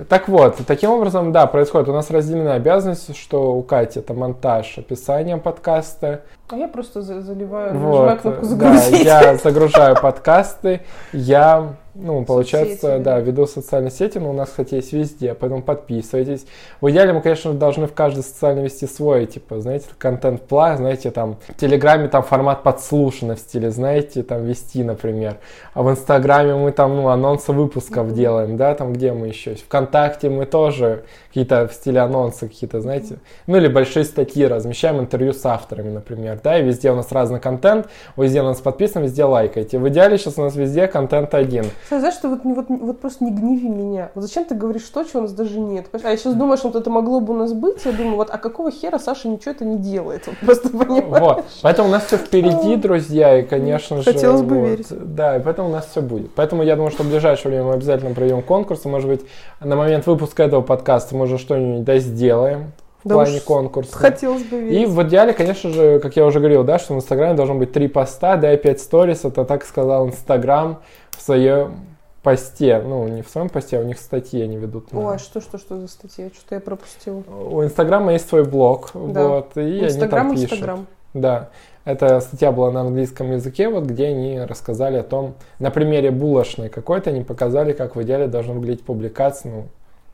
[0.09, 1.89] Так вот, таким образом, да, происходит.
[1.89, 6.23] У нас разделены обязанности, что у Кати это монтаж, описание подкаста.
[6.49, 9.05] А я просто за- заливаю, Вот, нажимаю кнопку да, загрузить.
[9.05, 10.81] я загружаю подкасты,
[11.13, 15.63] я, ну, получается, Соцсети, да, веду социальные сети, но у нас, кстати, есть везде, поэтому
[15.63, 16.47] подписывайтесь.
[16.81, 21.37] В идеале мы, конечно, должны в каждой социальной вести свой, типа, знаете, контент-план, знаете, там,
[21.49, 25.37] в Телеграме там формат подслушано в стиле, знаете, там, вести, например.
[25.75, 28.15] А в Инстаграме мы там, ну, анонсы выпусков Мгм.
[28.15, 29.55] делаем, да, там, где мы еще?
[29.55, 35.35] Вконтакте мы тоже какие-то в стиле анонсы какие-то, знаете, ну, или большие статьи размещаем, интервью
[35.35, 39.25] с авторами, например, да, и везде у нас разный контент, везде у нас подписан, везде
[39.25, 39.79] лайкайте.
[39.79, 41.67] В идеале сейчас у нас везде контент один.
[41.89, 44.11] Слушай, знаешь, что вот, вот, вот просто не гневи меня.
[44.15, 45.87] Вот зачем ты говоришь то, чего у нас даже нет?
[45.93, 47.85] А я сейчас думаю, что вот это могло бы у нас быть.
[47.85, 50.27] Я думаю, вот а какого хера Саша ничего это не делает?
[50.27, 51.05] Вот просто понимаешь?
[51.09, 51.45] Вот.
[51.63, 54.05] Поэтому у нас все впереди, друзья, и, конечно же...
[54.05, 54.87] Хотелось бы вот, верить.
[54.91, 56.33] Да, и поэтому у нас все будет.
[56.35, 58.85] Поэтому я думаю, что в ближайшее время мы обязательно проведем конкурс.
[58.85, 59.23] и, Может быть,
[59.61, 62.73] на момент выпуска этого подкаста мы уже что-нибудь да сделаем
[63.05, 63.97] в Да плане конкурса.
[63.97, 64.89] Хотелось бы И верить.
[64.89, 67.89] в идеале, конечно же, как я уже говорил, да, что в Инстаграме должно быть три
[67.89, 69.25] поста, да, и пять сторис.
[69.25, 70.79] Это так сказал Инстаграм
[71.17, 71.75] в своем
[72.23, 72.81] посте.
[72.81, 74.93] Ну, не в своем посте, а у них статьи они ведут.
[74.93, 76.29] на- Ой, а что, что, что за статья?
[76.33, 77.23] Что-то я пропустила.
[77.51, 79.29] У Инстаграма есть свой блог, Да.
[79.29, 80.53] вот, и они Инстаграм, там пишут.
[80.53, 80.87] Инстаграм.
[81.15, 81.51] Да,
[81.85, 86.69] эта статья была на английском языке, вот где они рассказали о том, на примере булочной
[86.71, 89.65] какой-то, они показали, как в идеале должна выглядеть публикация, ну,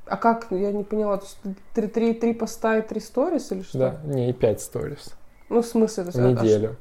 [0.06, 0.46] А как?
[0.50, 1.18] Я не поняла.
[1.18, 1.38] То есть
[1.74, 3.78] три, три, три поста и три сторис или что?
[3.78, 5.10] да, не, и 5 сторис
[5.50, 6.04] Ну, в смысле?
[6.04, 6.76] то есть, в а- а неделю, ш-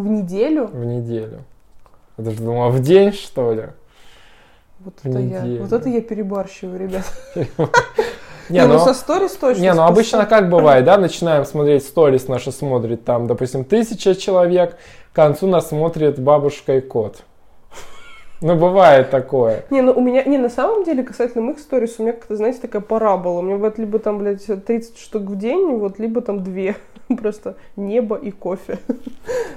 [0.00, 0.66] В неделю?
[0.68, 1.38] в неделю.
[2.18, 3.66] Я даже думал, в день, что ли?
[4.80, 5.42] Вот В это я.
[5.42, 5.62] неделю.
[5.62, 7.04] Вот это я перебарщиваю, ребят.
[8.48, 9.62] Не, ну, ну, со сторис точно.
[9.62, 14.76] не, ну обычно как бывает, да, начинаем смотреть сторис, наши смотрит там, допустим, тысяча человек,
[15.12, 17.22] к концу нас смотрит бабушка и кот.
[18.42, 19.64] Ну, бывает такое.
[19.70, 22.58] Не, ну у меня, не, на самом деле, касательно моих сторис, у меня как-то, знаете,
[22.60, 23.38] такая парабола.
[23.38, 26.74] У меня вот либо там, блядь, 30 штук в день, вот, либо там две.
[27.20, 28.78] Просто небо и кофе.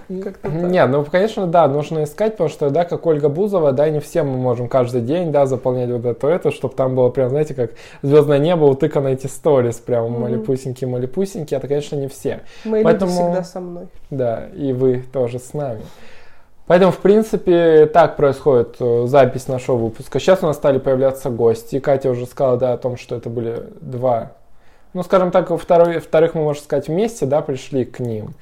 [0.07, 4.21] Не, ну, конечно, да, нужно искать, потому что, да, как Ольга Бузова, да, не все
[4.21, 7.71] мы можем каждый день, да, заполнять вот это, это, чтобы там было прям, знаете, как
[8.03, 12.41] звездное небо, утыкано эти сторис, прям малипусенькие, малипусенькие, это, конечно, не все.
[12.65, 13.87] Мои люди всегда со мной.
[14.11, 15.81] Да, и вы тоже с нами.
[16.67, 20.19] Поэтому, в принципе, так происходит э, запись нашего выпуска.
[20.19, 21.79] Сейчас у нас стали появляться гости.
[21.79, 24.31] Катя уже сказала, да, о том, что это были два,
[24.93, 28.33] ну, скажем так, во второй, вторых мы, можно сказать, вместе, да, пришли к ним.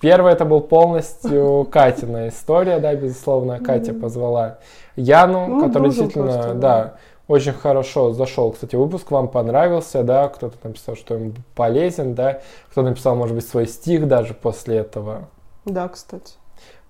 [0.00, 3.58] Первый это был полностью Катина история, да, безусловно.
[3.60, 4.58] Катя позвала
[4.96, 6.94] Яну, Ну, который действительно, просто, да, да.
[7.28, 8.52] очень хорошо зашел.
[8.52, 13.48] Кстати, выпуск вам понравился, да, кто-то написал, что им полезен, да, кто-то написал, может быть,
[13.48, 15.28] свой стих даже после этого.
[15.64, 16.34] Да, кстати.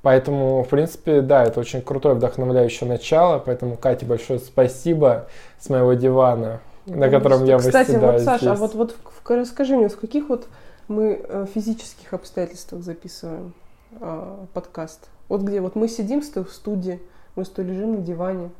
[0.04, 3.38] Поэтому, в принципе, да, это очень крутое, вдохновляющее начало.
[3.38, 8.54] Поэтому, Кате, большое спасибо с моего дивана, на котором я Кстати, вот, восседаю Саша, а
[8.54, 8.60] здесь.
[8.60, 10.46] вот, вот в- расскажи мне, в каких вот
[10.88, 13.54] мы э, физических обстоятельствах записываем
[13.98, 15.08] э, подкаст?
[15.30, 17.00] Вот где вот мы сидим с тобой в студии,
[17.34, 18.50] мы с тобой лежим на диване,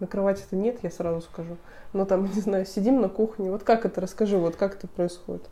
[0.00, 1.58] на кровати-то нет, я сразу скажу.
[1.92, 3.52] Но там, не знаю, сидим на кухне.
[3.52, 5.44] Вот как это, расскажи, вот как это происходит?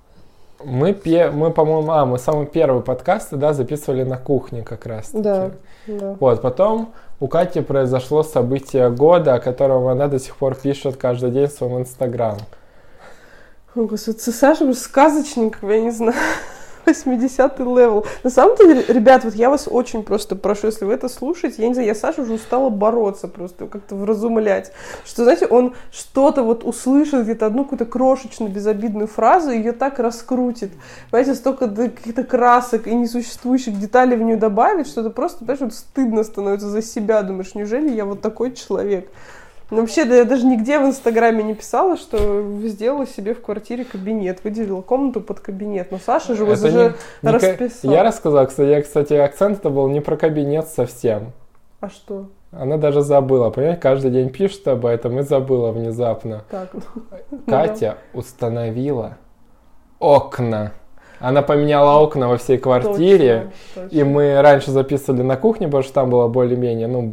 [0.64, 5.10] Мы, пе- мы, по-моему, а, мы самый первый подкаст, да, записывали на кухне как раз.
[5.12, 5.52] Да,
[5.86, 6.16] да.
[6.20, 11.30] Вот, потом у Кати произошло событие года, о котором она до сих пор пишет каждый
[11.30, 12.36] день в своем инстаграм.
[13.74, 16.14] О, Господи, Саша, сказочник, я не знаю,
[16.86, 18.06] 80-й level.
[18.22, 21.68] На самом деле, ребят, вот я вас очень просто прошу, если вы это слушаете, я
[21.68, 24.72] не знаю, я Саша уже устала бороться просто, как-то вразумлять.
[25.04, 29.98] Что, знаете, он что-то вот услышит, где-то одну какую-то крошечную безобидную фразу, и ее так
[29.98, 30.70] раскрутит.
[31.10, 35.74] Понимаете, столько каких-то красок и несуществующих деталей в нее добавит, что это просто, понимаешь, вот
[35.74, 37.22] стыдно становится за себя.
[37.22, 39.10] Думаешь, неужели я вот такой человек?
[39.70, 43.84] Ну, вообще, да, я даже нигде в Инстаграме не писала, что сделала себе в квартире
[43.84, 45.92] кабинет, выделила комнату под кабинет.
[45.92, 46.78] Но Саша же вот Это уже
[47.22, 47.90] не- не расписал.
[47.92, 51.32] Я рассказал, кстати, я, кстати, акцент это был не про кабинет совсем.
[51.80, 52.26] А что?
[52.52, 56.42] Она даже забыла, понимаешь, каждый день пишет об этом и забыла внезапно.
[56.50, 56.70] Так.
[57.30, 59.18] ну Катя установила
[60.00, 60.72] окна.
[61.20, 63.50] Она поменяла окна во всей квартире.
[63.74, 64.04] Точно, И точно.
[64.10, 67.08] мы раньше записывали на кухне, потому что там было более-менее, ну,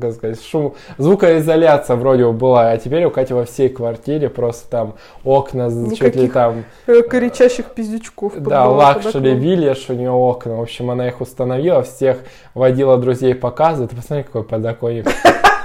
[0.00, 4.68] как сказать, шум, звукоизоляция вроде бы была, а теперь у Кати во всей квартире просто
[4.70, 8.34] там окна, чуть ли Никаких там, Э, Кричащих пиздючков.
[8.36, 10.56] да, luxury виллидж у нее окна.
[10.56, 12.18] В общем, она их установила, всех
[12.54, 13.90] водила друзей показывает.
[13.96, 15.06] Посмотри, какой подоконник.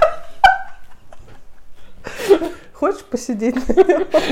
[2.82, 3.54] Хочешь посидеть?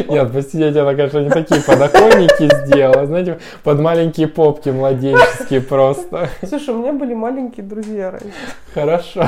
[0.09, 3.07] Нет, посидеть она, конечно, не такие подоконники сделала.
[3.07, 6.29] Знаете, под маленькие попки младенческие просто.
[6.45, 8.27] Слушай, у меня были маленькие друзья раньше.
[8.75, 9.25] Хорошо.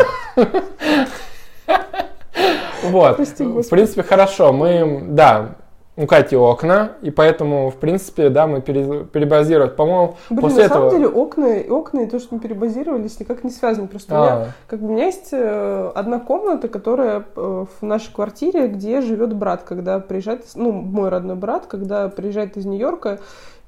[2.82, 3.14] Вот.
[3.14, 4.52] Прости, В принципе, хорошо.
[4.52, 5.54] Мы, да,
[5.94, 9.68] у Кати окна, и поэтому, в принципе, да, мы пере- перебазировали.
[9.68, 10.98] По-моему, Блин, после на самом этого...
[10.98, 13.88] деле окна, окна и то, что мы перебазировались, никак не связаны.
[13.88, 17.84] Просто у меня А, Как бы у меня есть э, одна комната, которая э, в
[17.84, 23.18] нашей квартире, где живет брат, когда приезжает, ну, мой родной брат, когда приезжает из Нью-Йорка,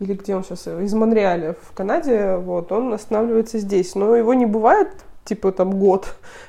[0.01, 3.95] или где он сейчас, из Монреаля в Канаде, вот, он останавливается здесь.
[3.95, 4.89] Но его не бывает,
[5.25, 6.07] типа, там, год,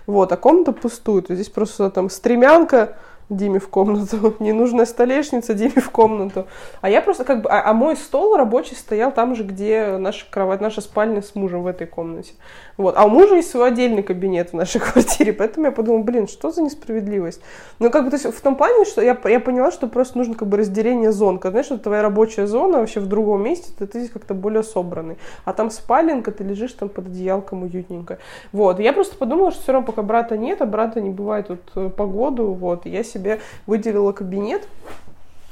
[0.07, 1.25] вот, а комната пустует.
[1.27, 2.95] Здесь просто там стремянка,
[3.29, 6.45] Диме в комнату, ненужная столешница Диме в комнату.
[6.81, 10.25] А я просто как бы, а, а мой стол рабочий стоял там же, где наша
[10.29, 12.33] кровать, наша спальня с мужем в этой комнате.
[12.77, 12.95] Вот.
[12.97, 16.51] А у мужа есть свой отдельный кабинет в нашей квартире, поэтому я подумала, блин, что
[16.51, 17.41] за несправедливость?
[17.79, 20.35] Ну, как бы, то есть, в том плане, что я, я поняла, что просто нужно
[20.35, 21.39] как бы разделение зон.
[21.39, 24.63] Когда, знаешь, вот твоя рабочая зона вообще в другом месте, то ты здесь как-то более
[24.63, 25.17] собранный.
[25.45, 28.19] А там спаленка, ты лежишь там под одеялком уютненько.
[28.51, 28.79] Вот.
[28.79, 31.89] Я просто подумала, что все равно пока брата нет, а брата не бывает тут э,
[31.89, 34.67] погоду, вот, я себе выделила кабинет.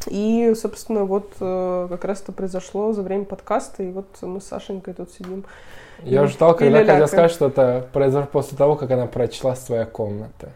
[0.07, 4.45] И, собственно, вот э, как раз это произошло за время подкаста, и вот мы с
[4.45, 5.45] Сашенькой тут сидим.
[6.03, 7.07] Я И- ждал, и когда Катя ляляка.
[7.07, 10.49] скажет, что это произошло после того, как она прочла своя комната.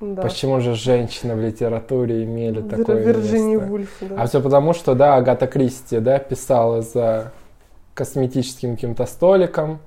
[0.00, 0.22] Да.
[0.22, 3.66] Почему же женщины в литературе имели Вир- такое Вирджини место?
[3.68, 4.22] Вульф, да.
[4.22, 7.30] А все потому, что, да, Агата Кристи, да, писала за
[7.94, 9.78] косметическим каким-то столиком,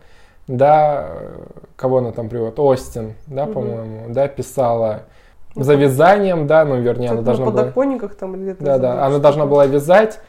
[0.47, 1.39] да, э,
[1.75, 3.53] кого она там приводит, Остин, да, Мгм.
[3.53, 5.14] по-моему, да, писала Ну,
[5.55, 7.61] за вязанием, да, ну, вернее, она должна на была...
[7.63, 8.63] подоконниках там где-то.
[8.63, 10.19] Да, да, она должна была вязать,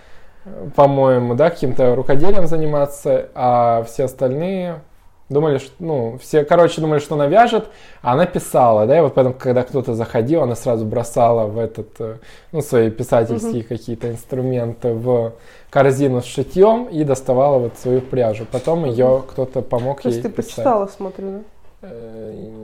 [0.75, 4.81] по-моему, да, каким-то рукоделием заниматься, а все остальные
[5.29, 7.67] думали, что, ну, все, короче, думали, что она вяжет,
[8.03, 11.89] а она писала, да, и вот поэтому, когда кто-то заходил, она сразу бросала в этот,
[11.99, 12.17] э,
[12.53, 15.33] ну, свои писательские какие-то инструменты в
[15.71, 18.47] корзину с шитьем и доставала вот свою пряжу.
[18.51, 20.55] Потом ее кто-то помог То есть ей ты писать.
[20.55, 21.39] почитала, смотрю, да?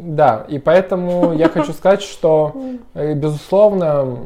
[0.02, 2.52] Да, и поэтому я хочу сказать, что,
[2.94, 4.18] э, безусловно,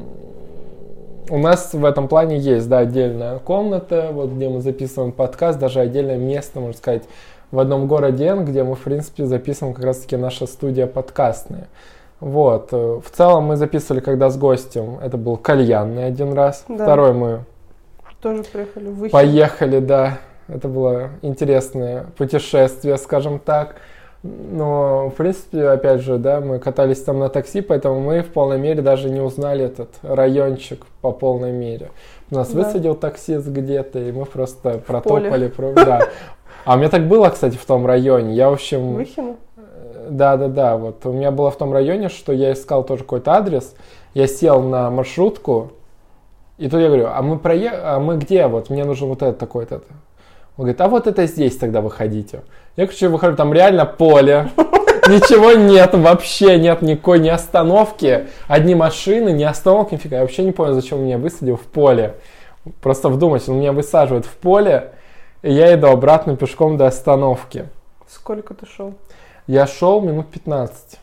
[1.29, 5.81] у нас в этом плане есть, да, отдельная комната, вот где мы записываем подкаст, даже
[5.81, 7.03] отдельное место, можно сказать,
[7.51, 11.69] в одном городе Н, где мы, в принципе, записываем как раз-таки наша студия подкастная.
[12.21, 12.69] Вот.
[12.73, 16.65] э, В целом мы записывали, когда с гостем, это был кальянный один раз.
[16.69, 16.85] Да.
[16.85, 17.41] Второй мы
[18.23, 19.13] Тоже приехали в Выхин.
[19.13, 20.19] Поехали, да.
[20.49, 23.77] Это было интересное путешествие, скажем так.
[24.23, 28.59] Но, в принципе, опять же, да, мы катались там на такси, поэтому мы в полной
[28.59, 31.91] мере даже не узнали этот райончик по полной мере.
[32.31, 32.63] Нас Да.
[32.65, 34.83] высадил таксист где-то, и мы просто поле.
[34.87, 35.49] протопали.
[35.49, 36.01] про- Да.
[36.65, 38.35] А у меня так было, кстати, в том районе.
[38.35, 39.37] Я, в общем, Выхина?
[40.11, 40.77] да, да, да.
[40.77, 43.77] Вот у меня было в том районе, что я искал тоже какой-то адрес.
[44.15, 45.71] Я сел на маршрутку,
[46.59, 47.71] и тут я говорю, а мы прое...
[47.73, 48.49] а мы где?
[48.49, 49.83] Вот мне нужен вот этот такой-то.
[50.57, 52.41] Он говорит, а вот это здесь тогда выходите.
[52.77, 54.51] Я, короче, выхожу, там реально поле.
[55.09, 58.27] Ничего нет, вообще нет никакой ни остановки.
[58.49, 60.17] Одни машины, ни остановки, нифига.
[60.17, 62.15] Я вообще не понял, зачем он меня высадил в поле.
[62.83, 64.93] Просто вдумайся, он меня высаживает в поле,
[65.43, 67.69] и я иду обратно пешком до остановки.
[68.09, 68.95] Сколько ты шел?
[69.47, 70.99] Я шел минут 15.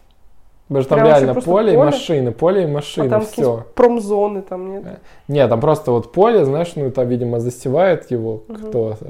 [0.68, 1.86] Потому что там реально просто поле и поле?
[1.92, 3.66] машины, поле и А машины, там все.
[3.76, 4.84] промзоны там нет?
[5.28, 8.68] Нет, там просто вот поле, знаешь, ну там, видимо, застевает его Мгм.
[8.70, 9.08] кто-то.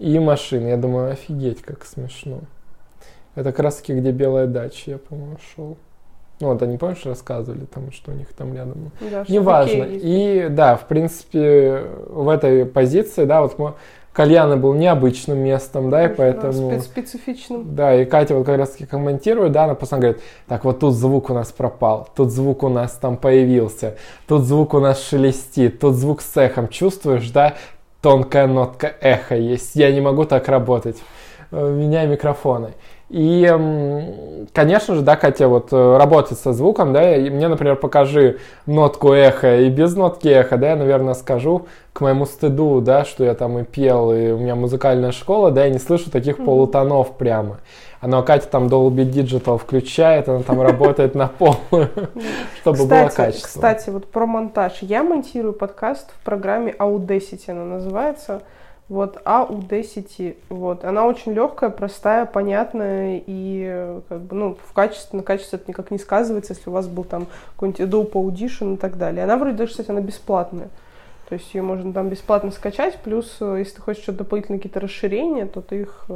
[0.00, 0.68] И машины.
[0.68, 2.40] Я думаю, офигеть, как смешно.
[3.34, 5.76] Это как раз таки, где белая дача, я, по-моему, шел.
[6.40, 8.90] Ну, вот они, помнишь, рассказывали там, что у них там рядом.
[9.10, 9.84] Да, Неважно.
[9.84, 13.74] И да, в принципе, в этой позиции, да, вот мы-
[14.14, 16.70] кальяны был необычным местом, да, и Да, поэтому...
[16.72, 17.74] спе- специфичным.
[17.76, 20.94] Да, и Катя вот как раз таки комментирует, да, она постоянно говорит, так вот тут
[20.94, 23.96] звук у нас пропал, тут звук у нас там появился,
[24.26, 27.54] тут звук у нас шелестит, тут звук с эхом, чувствуешь, да,
[28.02, 30.96] тонкая нотка эха есть, я не могу так работать,
[31.52, 32.74] Э, меняй микрофоны.
[33.08, 37.74] И, м, конечно же, да, Катя вот э, работает со звуком, да, и мне, например,
[37.74, 43.04] покажи нотку эха и без нотки эха, да, я, наверное, скажу к моему стыду, да,
[43.04, 46.36] что я там и пел, и у меня музыкальная школа, да, я не слышу таких
[46.36, 47.58] полутонов прямо.
[48.02, 51.90] А Катя там Dolby Digital включает, она там работает на полную,
[52.60, 53.46] чтобы было качество.
[53.46, 54.78] кстати, вот про монтаж.
[54.80, 58.40] Я монтирую подкаст в программе Audacity, она называется.
[58.88, 60.82] Вот, Audacity, вот.
[60.84, 65.70] Она очень легкая, простая, понятная и э, как бы, ну, в качестве, на качестве это
[65.70, 69.24] никак не сказывается, если у вас был там какой-нибудь Adobe Audition и так далее.
[69.24, 70.70] Она вроде даже, кстати, она бесплатная.
[71.28, 74.80] То есть ее можно там бесплатно скачать, плюс, э, если ты хочешь что-то дополнительные какие-то
[74.80, 76.06] расширения, то ты их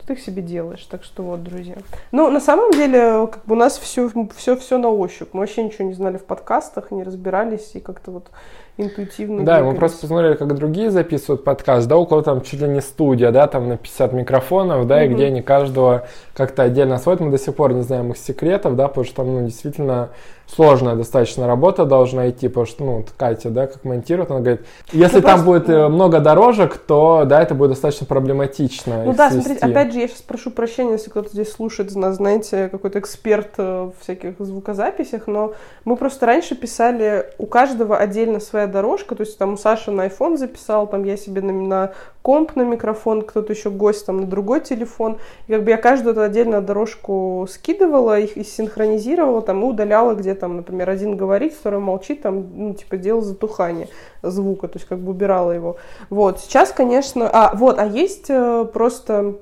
[0.00, 0.86] э, то ты их себе делаешь.
[0.90, 1.76] Так что вот, друзья.
[2.12, 5.28] Ну, на самом деле, как бы у нас все, все, все на ощупь.
[5.32, 8.30] Мы вообще ничего не знали в подкастах, не разбирались и как-то вот
[8.76, 12.68] интуитивно Да, мы просто посмотрели, как другие записывают подкаст, да, у кого там чуть ли
[12.68, 15.16] не студия, да, там на 50 микрофонов, да, и Мгм.
[15.16, 17.20] где они каждого как-то отдельно сводят.
[17.20, 20.10] Мы до сих пор не знаем их секретов, да, потому что там, ну, действительно
[20.54, 25.16] сложная достаточно работа должна идти, потому что, ну, Катя, да, как монтирует, она говорит, если
[25.16, 25.88] Ну, там просто, будет э, ну.
[25.94, 29.46] много дорожек, то, да, это будет достаточно проблематично Ну да, свести.
[29.46, 33.50] смотрите, опять же, я сейчас прошу прощения, если кто-то здесь слушает нас, знаете, какой-то эксперт
[33.58, 39.22] э, в всяких звукозаписях, но мы просто раньше писали у каждого отдельно своя дорожка, то
[39.22, 41.92] есть там у Саши на iPhone записал, там я себе на, на
[42.22, 46.12] комп на микрофон, кто-то еще гость там на другой телефон, и как бы я каждую
[46.12, 51.52] эту отдельно дорожку скидывала, их и синхронизировала, там, и удаляла, где там, например, один говорит,
[51.54, 53.88] второй молчит, там, ну, типа, делал затухание
[54.22, 55.76] звука, то есть как бы убирала его.
[56.08, 59.36] Вот, сейчас, конечно, а, вот, а есть э, просто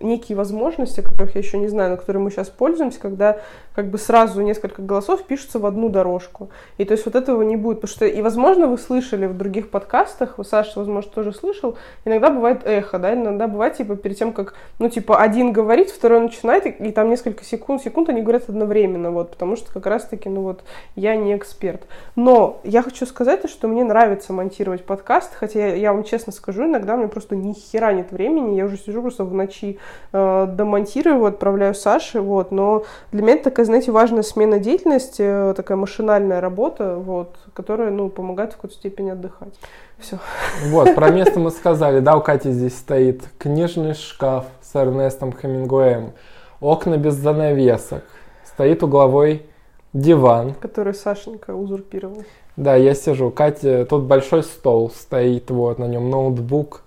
[0.00, 3.40] некие возможности, которых я еще не знаю, на которые мы сейчас пользуемся, когда
[3.74, 6.50] как бы сразу несколько голосов пишутся в одну дорожку.
[6.78, 9.70] И то есть вот этого не будет, потому что, и возможно, вы слышали в других
[9.70, 14.54] подкастах, Саша, возможно, тоже слышал, иногда бывает эхо, да, иногда бывает, типа, перед тем, как,
[14.78, 19.10] ну, типа, один говорит, второй начинает, и, и там несколько секунд, секунд они говорят одновременно,
[19.10, 20.64] вот, потому что как раз-таки, ну, вот,
[20.96, 21.82] я не эксперт.
[22.16, 26.64] Но я хочу сказать, что мне нравится монтировать подкаст, хотя я, я вам честно скажу,
[26.64, 29.78] иногда меня просто ни хера нет времени, я уже сижу просто в ночи,
[30.12, 35.54] э, домонтирую, отправляю Саше, вот, но для меня это такая, знаете, важная смена деятельности, э,
[35.54, 39.54] такая машинальная работа, вот, которая, ну, помогает в какой-то степени отдыхать.
[39.98, 40.18] Все.
[40.66, 46.12] Вот, про место мы сказали, да, у Кати здесь стоит книжный шкаф с Эрнестом Хемингуэем,
[46.60, 48.04] окна без занавесок,
[48.44, 49.46] стоит угловой
[49.92, 50.54] диван.
[50.54, 52.24] Который Сашенька узурпировал.
[52.56, 53.30] Да, я сижу.
[53.30, 56.82] Катя, тут большой стол стоит, вот, на нем ноутбук,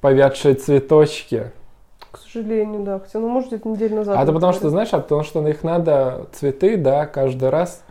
[0.00, 1.50] повядшие цветочки.
[2.16, 2.98] К сожалению, да.
[2.98, 4.16] Хотя, ну, может, это неделю назад.
[4.18, 7.82] А это потому что, знаешь, а потому что их надо, цветы, да, каждый раз,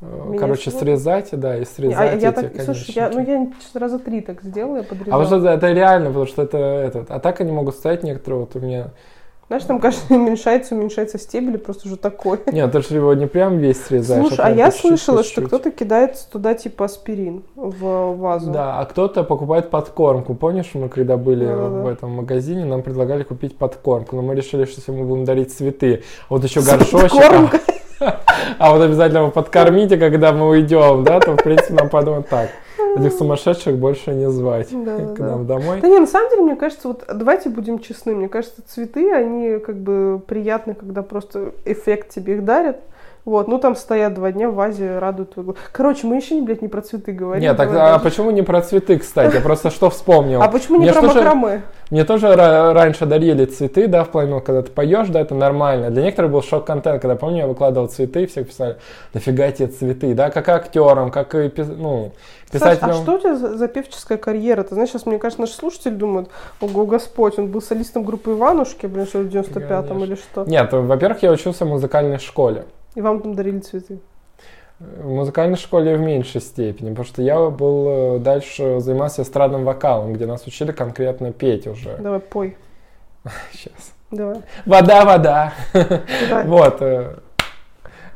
[0.00, 0.80] э, Менять короче, его?
[0.80, 4.20] срезать, да, и Не, срезать а я эти так, слушай, я, ну, я раза три
[4.20, 5.24] так сделала, я А подрезала.
[5.24, 7.10] вот это, это реально, потому что это этот.
[7.10, 8.90] А так они могут стоять некоторые, вот у меня
[9.48, 12.40] Знаешь, там, кажется, уменьшается, уменьшается стебель, просто уже такой.
[12.46, 14.28] Нет, ты же его не прям весь срезаешь.
[14.28, 18.14] Слушай, а прям я по чуть-чуть, слышала, по что кто-то кидает туда типа аспирин в
[18.16, 18.50] вазу.
[18.50, 20.34] Да, а кто-то покупает подкормку.
[20.34, 21.68] Помнишь, мы когда были Да-да-да.
[21.68, 25.52] в этом магазине, нам предлагали купить подкормку, но мы решили, что если мы будем дарить
[25.52, 27.60] цветы, вот еще горшочек,
[28.00, 28.20] а,
[28.58, 32.48] а вот обязательно вы подкормите, когда мы уйдем, да, то в принципе нам подумают так,
[32.96, 35.14] этих сумасшедших больше не звать Да-да-да.
[35.14, 35.80] к нам домой.
[35.80, 39.58] Да не, на самом деле, мне кажется, вот давайте будем честны, мне кажется, цветы, они
[39.58, 42.80] как бы приятны, когда просто эффект тебе их дарят.
[43.24, 45.56] Вот, ну там стоят два дня в вазе, радуют твой глаз.
[45.72, 47.42] Короче, мы еще, блядь, не про цветы говорим.
[47.42, 49.36] Нет, так, а почему не про цветы, кстати?
[49.36, 50.42] Я просто что вспомнил.
[50.42, 51.62] А почему не Мне про макраме?
[51.90, 55.34] Мне тоже ра- раньше дарили цветы, да, в плане, ну, когда ты поешь, да, это
[55.34, 55.90] нормально.
[55.90, 58.76] Для некоторых был шок-контент, когда, помню, я выкладывал цветы, и все писали,
[59.12, 62.12] нафига тебе цветы, да, как актерам, как и, ну,
[62.50, 62.90] Саш, писателям.
[62.90, 64.62] а что у тебя за, за певческая карьера?
[64.62, 66.30] Ты знаешь, сейчас, мне кажется, наши слушатели думают,
[66.60, 70.04] ого, Господь, он был солистом группы Иванушки, блин, что в 95-м Конечно.
[70.04, 70.44] или что?
[70.44, 72.64] Нет, во-первых, я учился в музыкальной школе.
[72.94, 73.98] И вам там дарили цветы.
[74.80, 80.12] В музыкальной школе в меньшей степени, потому что я был э, дальше занимался эстрадным вокалом,
[80.12, 81.96] где нас учили конкретно петь уже.
[81.98, 82.56] Давай, пой.
[83.52, 83.94] Сейчас.
[84.10, 84.42] Давай.
[84.66, 85.52] Вода, вода.
[85.72, 86.44] Давай.
[86.46, 86.82] Вот.
[86.82, 87.14] э,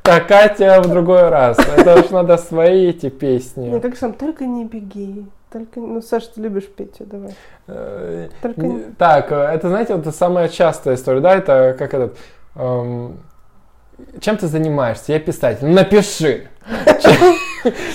[0.03, 1.59] Так, Катя в другой раз.
[1.59, 3.69] Это уж надо свои эти песни.
[3.71, 5.27] Ну, как там, только не беги.
[5.53, 5.81] Только...
[5.81, 7.35] Ну, Саша, ты любишь петь, давай.
[7.69, 12.19] Э, Только Так, это, знаете, это самая частая история, да, это как этот...
[12.57, 13.19] эм,
[14.21, 15.13] чем ты занимаешься?
[15.13, 15.67] Я писатель.
[15.67, 16.49] Ну, Напиши.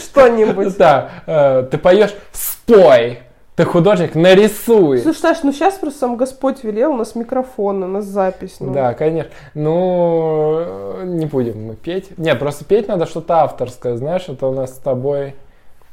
[0.03, 0.77] Что-нибудь.
[0.77, 3.19] Да, э, ты поешь, спой.
[3.55, 4.97] Ты художник, нарисуй.
[4.97, 8.55] Слушай, Саш, ну сейчас просто сам Господь велел, у нас микрофон, у нас запись.
[8.59, 8.73] Ну.
[8.73, 9.31] Да, конечно.
[9.53, 12.17] Ну, э, не будем мы петь.
[12.17, 15.35] Нет, просто петь надо что-то авторское, знаешь, это у нас с тобой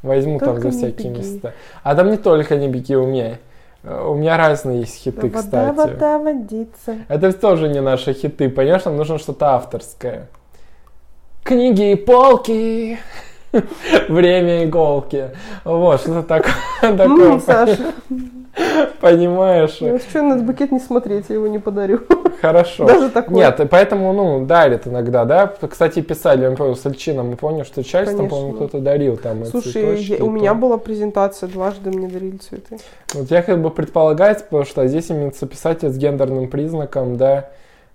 [0.03, 1.53] возьму там за не всякие места.
[1.83, 3.33] А там не только не беги у меня.
[3.33, 3.50] Э,
[3.83, 5.75] У меня разные есть хиты, вода, кстати.
[5.75, 6.97] вода, водица.
[7.09, 10.29] Это тоже не наши хиты, понимаешь, нам нужно что-то авторское.
[11.43, 12.99] Книги и полки,
[14.09, 15.31] время иголки.
[15.65, 16.23] Вот, что-то
[16.81, 17.93] такое, такое, М, Саша,
[19.01, 19.79] понимаешь?
[19.81, 22.01] ну, что на этот букет не смотреть, я его не подарю.
[22.41, 22.87] Хорошо.
[22.87, 23.37] Даже такое.
[23.37, 25.53] Нет, поэтому, ну, дарит иногда, да.
[25.69, 29.45] Кстати, писали, я помню, с Альчином, мы помню, что встречались, там, по-моему, кто-то дарил там
[29.45, 32.79] Слушай, цветочки, я- у меня была презентация, дважды мне дарили цветы.
[33.15, 37.51] Вот я как бы предполагать, потому что здесь именно писатель с гендерным признаком, да,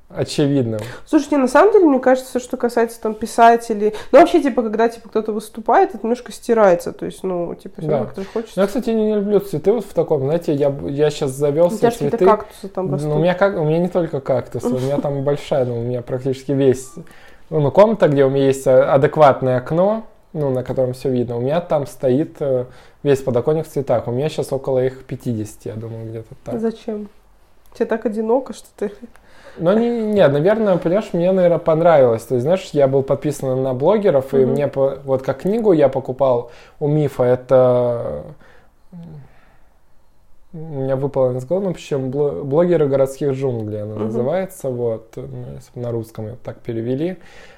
[0.09, 0.79] очевидным.
[1.05, 4.61] Слушай, не, на самом деле, мне кажется, все, что касается там писателей, ну вообще, типа,
[4.61, 7.99] когда типа кто-то выступает, это немножко стирается, то есть, ну, типа, всё Да.
[8.05, 8.53] как-то же хочется.
[8.55, 11.65] Ну, я, кстати, не, не люблю цветы вот в таком, знаете, я, я сейчас завел
[11.65, 12.31] у все тебя же какие-то цветы.
[12.31, 13.09] кактусы там растут.
[13.09, 15.83] Ну, у меня, как, у меня не только кактусы, у меня там большая, ну, у
[15.83, 16.91] меня практически весь,
[17.49, 21.37] ну, ну, комната, где у меня есть а, адекватное окно, ну, на котором все видно,
[21.37, 22.65] у меня там стоит э,
[23.03, 24.07] весь подоконник в цветах.
[24.07, 26.59] У меня сейчас около их 50, я думаю, где-то так.
[26.59, 27.07] Зачем?
[27.73, 28.91] Тебе так одиноко, что ты...
[29.57, 32.23] Но не, нет, наверное, понимаешь, мне, наверное, понравилось.
[32.23, 34.51] То есть, знаешь, я был подписан на блогеров, и Мгм.
[34.51, 38.23] мне, вот как книгу я покупал у Мифа, это...
[40.53, 44.05] У меня выпало из головы, ну, причем бло- блогеры городских джунглей она Мгм.
[44.05, 47.17] называется, вот, ну, на русском ее так перевели.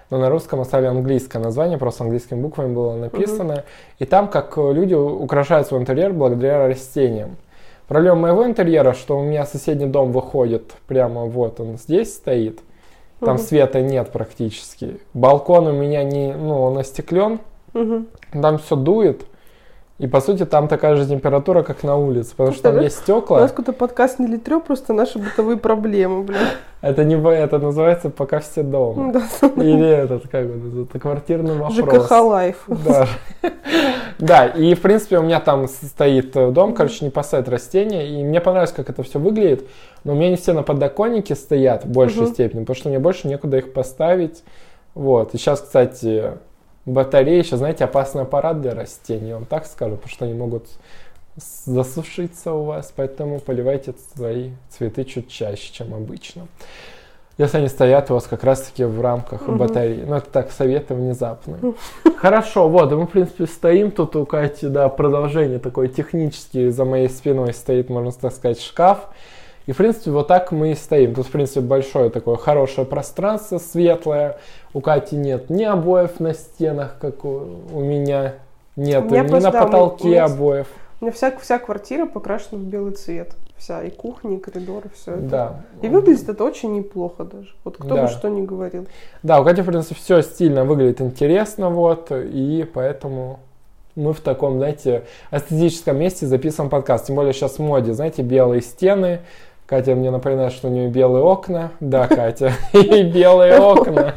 [0.10, 3.66] Но на русском оставили английское название, просто английскими буквами было написано.
[4.00, 7.36] И там, как люди украшают свой интерьер благодаря растениям.
[7.88, 12.60] Проблема моего интерьера, что у меня соседний дом выходит прямо вот он здесь стоит.
[13.20, 13.44] Там Мгм.
[13.44, 15.00] света нет практически.
[15.14, 17.40] Балкон у меня не, ну, он остеклен,
[17.74, 18.08] Мгм.
[18.34, 19.26] там все дует.
[20.00, 23.14] И по сути там такая же температура, как на улице, потому что там есть У
[23.14, 23.48] нас стекла.
[23.48, 26.40] какой-то подкаст не литрё, просто наши бытовые проблемы, блин.
[26.82, 29.12] Это не это называется пока все дома.
[29.14, 29.48] Да.
[29.64, 32.04] Или этот, как бы, это квартирный вопрос.
[32.04, 32.64] ЖКХ лайф.
[32.86, 33.08] Да.
[34.20, 38.24] Да, и в принципе у меня там стоит э, дом, короче, не посадят растения, и
[38.24, 39.68] мне понравилось, как это все выглядит,
[40.04, 42.34] но у меня не все на подоконнике стоят в большей Мгм.
[42.34, 44.44] степени, потому что мне больше некуда их поставить.
[44.96, 46.32] Вот, и сейчас, кстати,
[46.88, 50.68] батареи, еще, знаете, опасный аппарат для растений, я вам так скажу, потому что они могут
[51.36, 56.48] засушиться у вас, поэтому поливайте свои цветы чуть чаще, чем обычно.
[57.38, 59.58] Если они стоят у вас как раз-таки в рамках Мгм.
[59.58, 60.04] батареи.
[60.08, 61.60] Ну, это так, советы внезапные.
[62.18, 67.10] Хорошо, вот, мы, в принципе, стоим тут у Кати, да, продолжение такое технически за моей
[67.10, 69.10] спиной стоит, можно так сказать, шкаф.
[69.68, 71.14] И, в принципе, вот так мы и стоим.
[71.14, 74.38] Тут, в принципе, большое такое хорошее пространство, светлое.
[74.74, 77.42] У Кати нет ни обоев на стенах, как у,
[77.74, 78.36] у меня.
[78.76, 80.68] Нет, У меня ни просто, на да, потолке у меня- обоев.
[81.00, 83.36] У меня вся, вся квартира покрашена в белый цвет.
[83.58, 85.22] Вся, и кухня, и коридор, и все это.
[85.24, 85.56] Да.
[85.82, 87.50] И выглядит это очень неплохо даже.
[87.64, 88.04] Вот кто Да.
[88.04, 88.88] бы что ни говорил.
[89.24, 93.40] Да, у Кати, в принципе, все стильно выглядит интересно, вот, и поэтому
[93.96, 97.08] мы в таком, знаете, эстетическом месте записываем подкаст.
[97.08, 99.22] Тем более сейчас в моде, знаете, белые стены,
[99.68, 101.72] Катя мне напоминает, что у нее белые окна.
[101.82, 104.14] Да, Катя, и белые окна.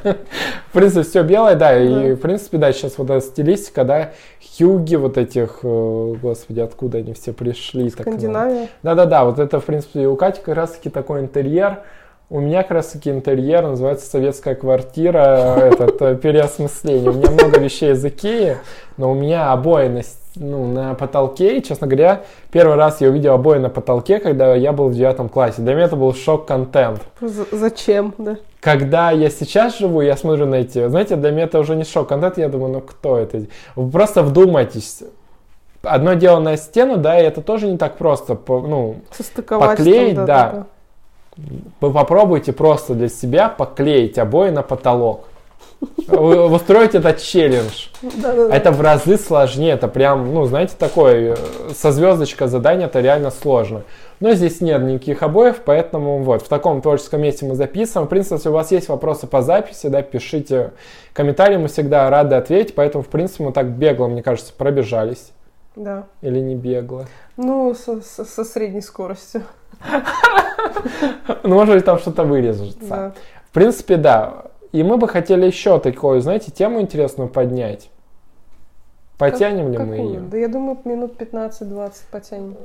[0.69, 4.95] В принципе, все белое, да, и, в принципе, да, сейчас вот эта стилистика, да, хьюги
[4.95, 7.91] вот этих, э, господи, откуда они все пришли.
[7.91, 8.69] Скандинавия.
[8.85, 11.81] Да-да-да, вот это, в принципе, у Кати как раз-таки такой интерьер,
[12.31, 15.19] у меня как раз таки интерьер называется советская квартира,
[15.59, 17.11] этот э, переосмысление.
[17.11, 18.59] У меня много вещей из Икеи,
[18.97, 20.03] но у меня обои на,
[20.37, 21.59] ну, на потолке.
[21.59, 22.23] И, честно говоря,
[22.53, 25.61] первый раз я увидел обои на потолке, когда я был в девятом классе.
[25.63, 27.01] Для меня это был шок-контент.
[27.51, 28.37] Зачем, да?
[28.61, 30.87] Когда я сейчас живу, я смотрю на эти...
[30.87, 33.43] Знаете, для меня это уже не шок-контент, я думаю, ну кто это?
[33.75, 35.03] Вы просто вдумайтесь.
[35.83, 38.97] Одно дело на стену, да, и это тоже не так просто, ну,
[39.47, 40.25] поклеить, да.
[40.25, 40.67] да
[41.81, 45.27] вы попробуйте просто для себя поклеить обои на потолок.
[46.09, 47.89] Вы, устроите этот челлендж.
[48.51, 49.73] Это в разы сложнее.
[49.73, 51.37] Это прям, ну, знаете, такое, э,
[51.75, 53.83] со звездочкой задание, это реально сложно.
[54.19, 58.07] Но здесь нет никаких обоев, поэтому вот, в таком творческом месте мы записываем.
[58.07, 60.73] В принципе, если у вас есть вопросы по записи, да, пишите
[61.15, 62.75] комментарии, мы всегда рады ответить.
[62.75, 65.33] Поэтому, в принципе, мы так бегло, мне кажется, пробежались.
[65.77, 66.05] Да.
[66.21, 67.07] Или не бегло?
[67.39, 69.45] Ну, со, со, со средней скоростью.
[71.43, 73.15] Ну, может быть, там что-то вырежется.
[73.51, 74.45] В принципе, да.
[74.73, 77.91] И мы бы хотели еще такую, знаете, тему интересную поднять.
[79.21, 80.21] Потянем как, ли мы ее?
[80.21, 82.57] Да я думаю, минут 15-20 потянем.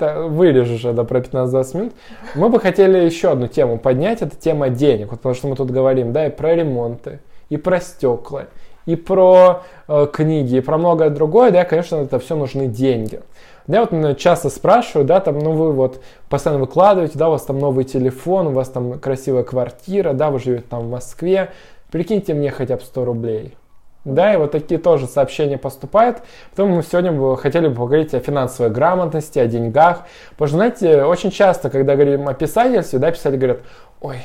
[0.00, 1.92] Да, вырежешь это про 15-20 минут.
[2.34, 5.12] Мы бы хотели еще одну тему поднять, это тема денег.
[5.12, 7.20] Вот потому что мы тут говорим, да, и про ремонты,
[7.50, 8.46] и про стекла,
[8.84, 13.20] и про э, книги, и про многое другое, да, конечно, это все нужны деньги.
[13.66, 17.58] Я вот часто спрашиваю, да, там, ну вы вот постоянно выкладываете, да, у вас там
[17.58, 21.50] новый телефон, у вас там красивая квартира, да, вы живете там в Москве,
[21.90, 23.56] прикиньте мне хотя бы 100 рублей.
[24.04, 26.18] Да, и вот такие тоже сообщения поступают.
[26.50, 30.02] Потом мы сегодня бы хотели бы поговорить о финансовой грамотности, о деньгах.
[30.30, 33.62] Потому что, знаете, очень часто, когда говорим о писательстве, да, писатели говорят,
[34.00, 34.18] ой,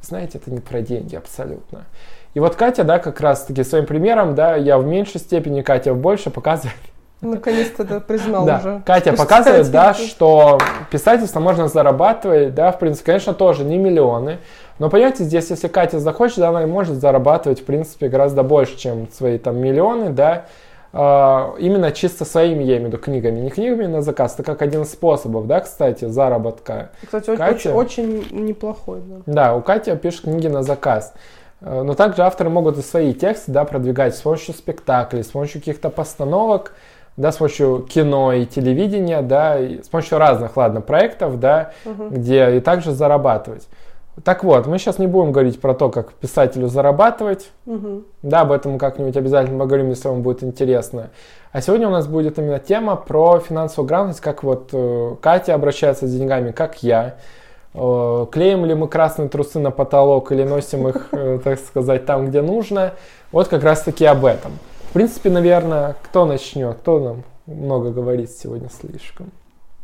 [0.00, 1.84] знаете, это не про деньги абсолютно.
[2.32, 5.92] И вот Катя, да, как раз таки своим примером, да, я в меньшей степени, Катя
[5.92, 6.74] в больше показывает,
[7.20, 8.58] Наконец-то да, признал да.
[8.58, 8.82] уже.
[8.84, 10.58] Катя показывает, да, что
[10.90, 14.38] писательство можно зарабатывать, да, в принципе, конечно, тоже не миллионы.
[14.78, 19.08] Но понимаете, здесь, если Катя захочет, да, она может зарабатывать, в принципе, гораздо больше, чем
[19.10, 20.44] свои там миллионы, да,
[20.92, 23.40] Uh, именно чисто своими, я имею в виду, книгами.
[23.40, 26.90] Не книгами на заказ, это как один из способов, да, кстати, заработка.
[27.02, 29.16] Кстати, Катя, очень, очень неплохой, да.
[29.26, 31.12] Да, у Кати пишет книги на заказ.
[31.60, 35.60] Uh, но также авторы могут и свои тексты, да, продвигать с помощью спектаклей, с помощью
[35.60, 36.72] каких-то постановок,
[37.16, 42.08] да, с помощью кино и телевидения, да, и с помощью разных, ладно, проектов, да, угу.
[42.10, 43.68] где и также зарабатывать.
[44.24, 47.50] Так вот, мы сейчас не будем говорить про то, как писателю зарабатывать.
[47.66, 48.02] Угу.
[48.22, 51.10] Да, об этом как-нибудь обязательно поговорим, если вам будет интересно.
[51.52, 56.06] А сегодня у нас будет именно тема про финансовую грамотность, как вот э, Катя обращается
[56.06, 57.16] с деньгами, как я.
[57.74, 62.28] Э, клеим ли мы красные трусы на потолок или носим их, э, так сказать, там,
[62.28, 62.92] где нужно.
[63.32, 64.52] Вот как раз таки об этом
[64.96, 66.78] принципе, наверное, кто начнет?
[66.78, 69.30] Кто нам много говорит сегодня слишком?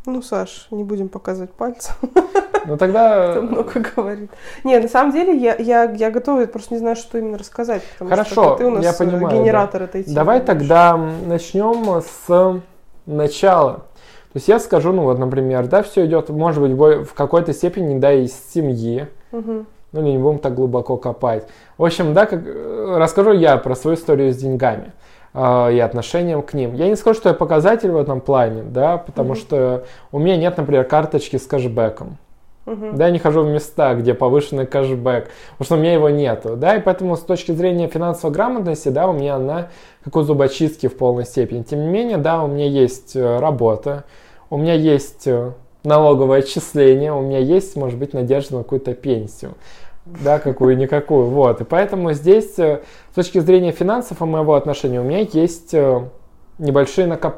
[0.07, 1.95] Ну, Саш, не будем показывать пальцем.
[2.65, 3.31] Ну тогда...
[3.31, 4.31] Кто много говорит.
[4.63, 7.83] Не, на самом деле я, я, я готова, я просто не знаю, что именно рассказать.
[7.99, 9.37] Хорошо, что ты у нас я понимаю.
[9.37, 9.85] Генератор да.
[9.85, 10.15] этой темы.
[10.15, 12.61] Давай тогда начнем с
[13.05, 13.73] начала.
[13.73, 17.99] То есть я скажу, ну вот, например, да, все идет, может быть, в какой-то степени,
[17.99, 19.07] да, из семьи.
[19.33, 19.65] Угу.
[19.91, 21.45] Ну, не будем так глубоко копать.
[21.77, 25.02] В общем, да, как, э, расскажу я про свою историю с деньгами э,
[25.35, 26.75] и отношением к ним.
[26.75, 29.37] Я не скажу, что я показатель в этом плане, да, потому mm-hmm.
[29.37, 32.17] что у меня нет, например, карточки с кэшбэком.
[32.65, 32.95] Uh-huh.
[32.95, 36.55] Да, я не хожу в места, где повышенный кэшбэк, потому что у меня его нету,
[36.55, 39.67] да, и поэтому с точки зрения финансовой грамотности, да, у меня она
[40.05, 41.63] как у зубочистки в полной степени.
[41.63, 44.05] Тем не менее, да, у меня есть э, работа,
[44.49, 45.27] у меня есть
[45.83, 49.55] налоговое отчисление, у меня есть, может быть, надежда на какую-то пенсию
[50.05, 52.81] да, какую-никакую, вот, и поэтому здесь э,
[53.11, 56.01] с точки зрения финансов и моего отношения у меня есть э,
[56.57, 57.35] небольшие накоп...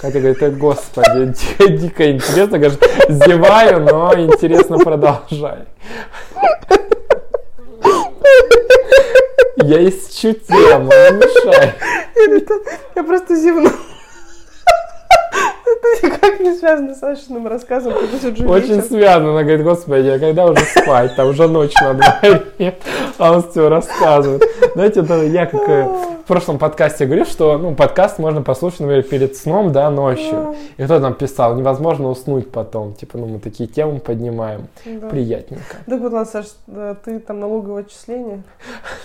[0.00, 1.34] Катя говорит, господи,
[1.76, 5.66] дико интересно, говорит, зеваю, но интересно продолжай.
[9.56, 9.78] Я
[10.34, 11.74] тему, не мешай.
[12.94, 13.70] Я просто зевну.
[15.82, 19.30] Это никак не связано с Сашиным рассказом, потому Очень связано.
[19.30, 21.16] Она говорит, господи, а когда уже спать?
[21.16, 22.78] Там уже ночь на дворе.
[23.18, 24.44] А он все рассказывает.
[24.74, 29.02] Знаете, это я как э, в прошлом подкасте говорил, что ну, подкаст можно послушать, например,
[29.02, 30.54] перед сном, да, ночью.
[30.76, 32.94] И кто там писал, невозможно уснуть потом.
[32.94, 34.68] Типа, ну, мы такие темы поднимаем.
[34.84, 35.08] Да.
[35.08, 35.78] Приятненько.
[35.86, 36.46] Да, вот, ладно, Саш,
[37.04, 38.44] ты там налоговое отчисление?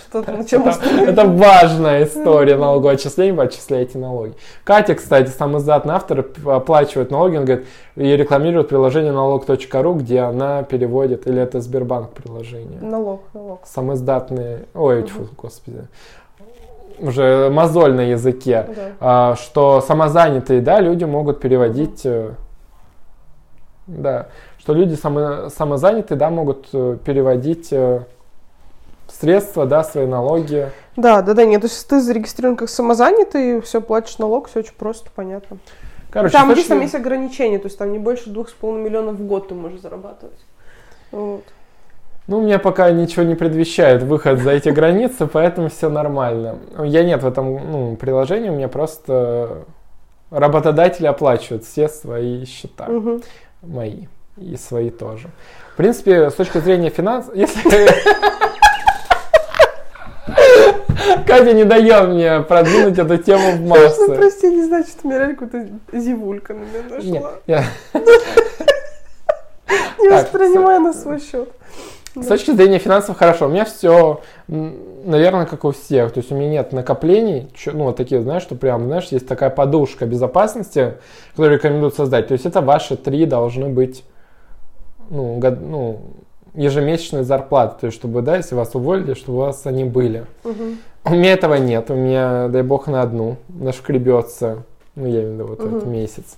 [0.08, 4.34] Что там, чем это, важная история налогового отчисления, вы отчисляете налоги.
[4.62, 6.24] Катя, кстати, самый задный автор,
[6.68, 7.66] оплачивает налоги, он говорит,
[7.96, 12.78] и рекламирует приложение налог.ру, где она переводит, или это Сбербанк приложение.
[12.82, 13.60] Налог, налог.
[13.64, 15.88] Самоиздатные, ой, тьфу, господи,
[16.98, 18.82] уже мозоль на языке, Да.
[19.00, 22.32] а, что самозанятые, да, люди могут переводить, э,
[23.86, 24.26] да,
[24.58, 28.02] что люди само, самозанятые, да, могут э, переводить э,
[29.08, 30.70] средства, да, свои налоги.
[30.96, 34.74] Да, да, да, нет, то есть ты зарегистрирован как самозанятый, все, платишь налог, все очень
[34.76, 35.56] просто, понятно.
[36.10, 39.16] Короче, там точки- там есть ограничения, то есть там не больше двух с половиной миллионов
[39.16, 40.38] в год ты можешь зарабатывать.
[41.12, 41.44] Вот.
[42.26, 46.58] Ну, мне пока ничего не предвещает выход за эти границы, поэтому все нормально.
[46.84, 49.64] Я нет в этом ну, приложении, у меня просто
[50.30, 53.22] работодатели оплачивают все свои счета, Мгм.
[53.62, 54.06] мои,
[54.36, 55.30] и свои тоже.
[55.72, 57.62] В принципе, с точки зрения финансов, если...
[61.26, 64.14] Катя не дает мне продвинуть эту тему в Ну, массы.
[64.14, 66.82] прости, не знаю, что-то мне реально какая-то зевулька на меня
[67.18, 67.32] нашла.
[67.46, 67.64] я-
[70.00, 71.50] Не Так, воспринимай на свой счет.
[72.14, 73.46] С точки зрения финансов хорошо.
[73.46, 76.12] У меня все, наверное, как у всех.
[76.12, 79.50] То есть у меня нет накоплений, ну, вот такие, знаешь, что прям, знаешь, есть такая
[79.50, 80.94] подушка безопасности,
[81.32, 82.28] которую рекомендуют создать.
[82.28, 84.04] То есть это ваши три должны быть,
[85.10, 86.00] ну, год- ну,
[86.62, 87.74] ежемесячные зарплаты.
[87.80, 90.26] То есть, чтобы, да, если вас уволили, чтобы у вас они были.
[90.44, 90.78] Мгм.
[91.04, 91.90] У меня этого нет.
[91.90, 94.64] У меня, дай бог, на одну нашкребется.
[94.96, 95.92] Ну, я имею в виду вот этот Мгм.
[95.92, 96.36] месяц.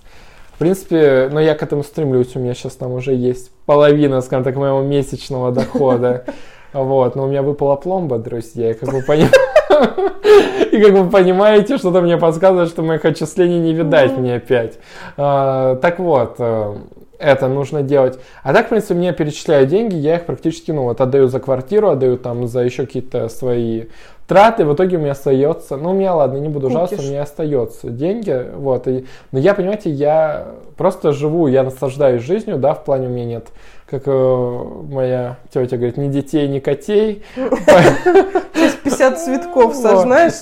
[0.53, 2.35] В принципе, но я к этому стремлюсь.
[2.35, 6.23] У меня сейчас там уже есть половина, скажем так, моего месячного дохода.
[6.73, 9.37] Вот, но у меня выпала пломба, друзья, и как вы понимаете,
[10.71, 14.79] и как вы понимаете, что-то мне подсказывает, что моих отчислений не видать мне опять.
[15.17, 16.75] А, Так вот, э,
[17.21, 18.19] это нужно делать.
[18.43, 21.89] А так, в принципе, мне перечисляют деньги, я их практически, ну, вот отдаю за квартиру,
[21.89, 23.85] отдаю там за еще какие-то свои
[24.31, 27.23] траты, в итоге у меня остается, ну, у меня, ладно, не буду жаловаться, у меня
[27.23, 32.85] остается деньги, вот, и, но я, понимаете, я просто живу, я наслаждаюсь жизнью, да, в
[32.85, 33.47] плане у меня нет,
[33.89, 37.25] как э, моя тетя говорит, ни детей, ни котей.
[37.35, 39.75] Сейчас 50 цветков,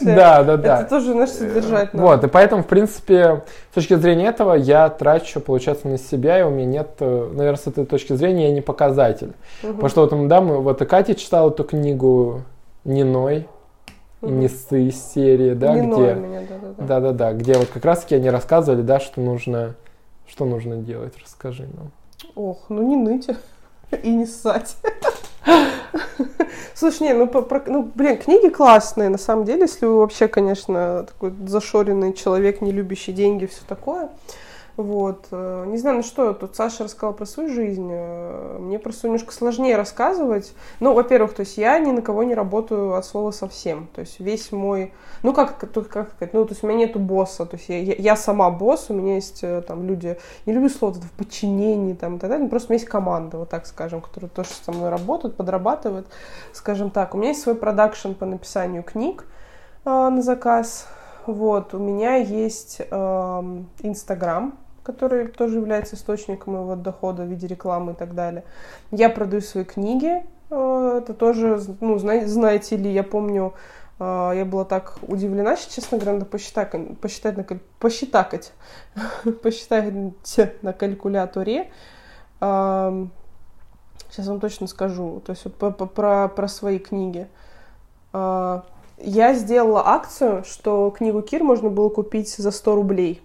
[0.02, 0.16] ли?
[0.16, 0.82] Да, да, да.
[0.82, 2.06] Это тоже, знаешь, содержать надо.
[2.06, 6.44] Вот, и поэтому, в принципе, с точки зрения этого, я трачу, получается, на себя, и
[6.44, 9.34] у меня нет, э, наверное, с этой точки зрения, я не показатель.
[9.64, 12.44] Потому что вот, да, мы, вот и Катя читала эту книгу
[12.86, 13.48] «Ниной»,
[14.22, 14.40] и Мгм.
[14.42, 16.14] «Несы» из серии, да, Не где...
[16.16, 16.84] меня, да-да-да.
[16.84, 19.76] Да-да-да, где вот как раз-таки они рассказывали, да, что нужно,
[20.28, 21.92] что нужно делать, расскажи нам.
[22.36, 23.28] Ох, ну не ныть
[24.04, 24.76] и не ссать.
[26.74, 31.06] Слушай, не, ну, про- ну, блин, книги классные, на самом деле, если вы вообще, конечно,
[31.08, 34.10] такой зашоренный человек, не любящий деньги, все такое.
[34.80, 35.28] Вот.
[35.32, 37.90] э, Не знаю, ну что, тут Саша рассказал про свою жизнь.
[37.92, 40.54] э, Мне просто немножко сложнее рассказывать.
[40.80, 43.90] Ну, во-первых, то есть я ни на кого не работаю от слова совсем.
[43.94, 44.94] То есть весь мой...
[45.22, 47.46] Ну, как, как сказать, ну, то есть у меня нету босса.
[47.46, 50.18] То есть я, я- сама босс, у меня есть э, там люди...
[50.46, 52.48] Не люблю слово в подчинении там и так далее.
[52.48, 56.08] Просто у меня есть команда, вот так скажем, которая тоже со мной работает, подрабатывает.
[56.54, 59.26] Скажем так, у меня есть свой продакшн по написанию книг
[59.84, 60.88] э, на заказ.
[61.26, 64.58] Вот, у меня есть эм, Инстаграм,
[64.92, 68.44] который тоже является источником моего дохода в виде рекламы и так далее.
[68.92, 70.24] Я продаю свои книги.
[70.50, 73.54] э, Это тоже, ну, зна- знаете ли, я помню,
[74.00, 76.72] э, я была так удивлена, что, честно говоря, надо посчитать,
[77.02, 77.46] посчитать на,
[77.80, 78.52] посчитакать,
[79.44, 79.94] посчитать
[80.64, 81.70] на калькуляторе.
[82.40, 85.22] Сейчас вам точно скажу.
[85.24, 87.28] То есть вот по- про, про свои книги.
[88.14, 88.64] А,
[88.98, 93.22] Я сделала акцию, что книгу Кир можно было купить за 100 рублей.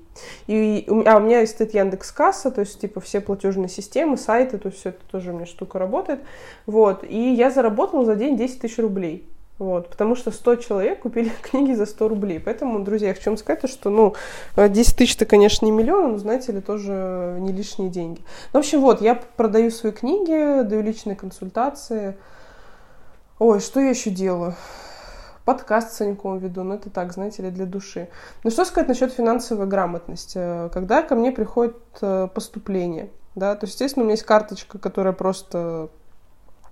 [0.47, 4.69] И а у меня стоит Яндекс Касса, то есть типа все платежные системы, сайты, то
[4.69, 6.21] есть все это тоже у меня штука работает.
[6.67, 7.05] Вот.
[7.05, 9.27] И я заработала за день 10 тысяч рублей.
[9.57, 12.41] Вот, потому что 100 человек купили книги за 100 рублей.
[12.41, 14.15] Поэтому, друзья, я хочу вам сказать, то, что, ну,
[14.57, 18.21] 10 тысяч это, конечно, не миллион, но, знаете ли, тоже не лишние деньги.
[18.53, 22.17] Ну, в общем, вот, я продаю свои книги, даю личные консультации.
[23.39, 24.57] Ой, что я еще делаю?
[25.45, 28.09] Подкаст с Саньком веду, ну это так, знаете ли, для души.
[28.45, 30.39] Ну что сказать насчет финансовой грамотности?
[30.41, 35.13] Э, Когда ко мне приходит э, поступление, да, то, естественно, у меня есть карточка, которая
[35.13, 35.91] просто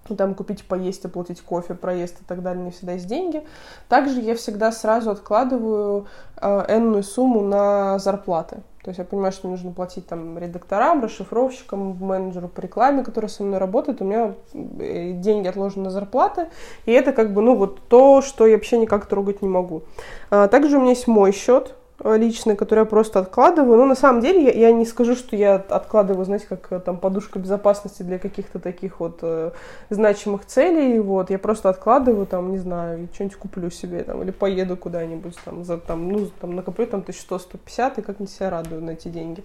[0.09, 3.47] ну, там купить поесть, оплатить кофе, проезд и так далее, не всегда есть деньги.
[3.91, 6.07] Также я всегда сразу откладываю
[6.41, 8.63] э, энную сумму на зарплаты.
[8.83, 13.45] То есть я понимаю, что нужно платить там редакторам, расшифровщикам, менеджеру по рекламе, который со
[13.45, 14.03] мной работает.
[14.03, 16.49] У меня э, деньги отложены на зарплаты.
[16.85, 19.83] И это как бы, ну, вот то, что я вообще никак трогать не могу.
[20.31, 23.79] А, также у меня есть мой счет, э, личные, которые я просто откладываю.
[23.79, 26.99] Но на самом деле я, я не скажу, что я откладываю, знаете, как э, там
[26.99, 29.53] подушка безопасности для каких-то таких вот э,
[29.91, 30.99] значимых целей.
[31.01, 35.65] Вот я просто откладываю, там, не знаю, что-нибудь куплю себе там, или поеду куда-нибудь там,
[35.65, 39.43] за, там, ну, там накоплю там 1100-150 и как-нибудь себя радую на эти деньги.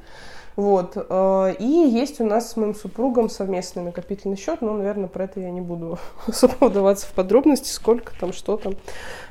[0.58, 0.93] Вот.
[0.95, 5.39] Э, и есть у нас с моим супругом совместный накопительный счет, но, наверное, про это
[5.39, 8.74] я не буду особо вдаваться в подробности, сколько там, что там.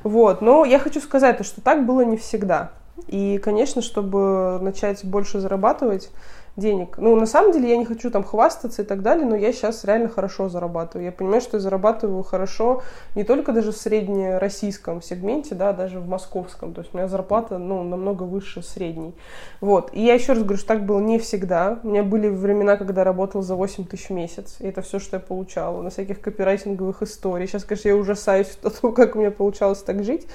[0.04, 0.40] Вот.
[0.40, 2.70] Но я хочу сказать, что так было не всегда.
[3.08, 6.10] И, конечно, чтобы начать больше зарабатывать,
[6.56, 6.96] денег.
[6.96, 9.84] Ну, на самом деле, я не хочу там хвастаться и так далее, но я сейчас
[9.84, 11.04] реально хорошо зарабатываю.
[11.04, 12.82] Я понимаю, что я зарабатываю хорошо
[13.14, 16.72] не только даже в среднероссийском сегменте, да, даже в московском.
[16.72, 19.14] То есть у меня зарплата, ну, намного выше средней.
[19.60, 19.90] Вот.
[19.92, 21.78] И я еще раз говорю, что так было не всегда.
[21.82, 24.56] У меня были времена, когда я работала за 8 тысяч в месяц.
[24.60, 27.50] И это все, что я получала на всяких копирайтинговых историях.
[27.50, 30.26] Сейчас, конечно, я ужасаюсь от того, как у меня получалось так жить.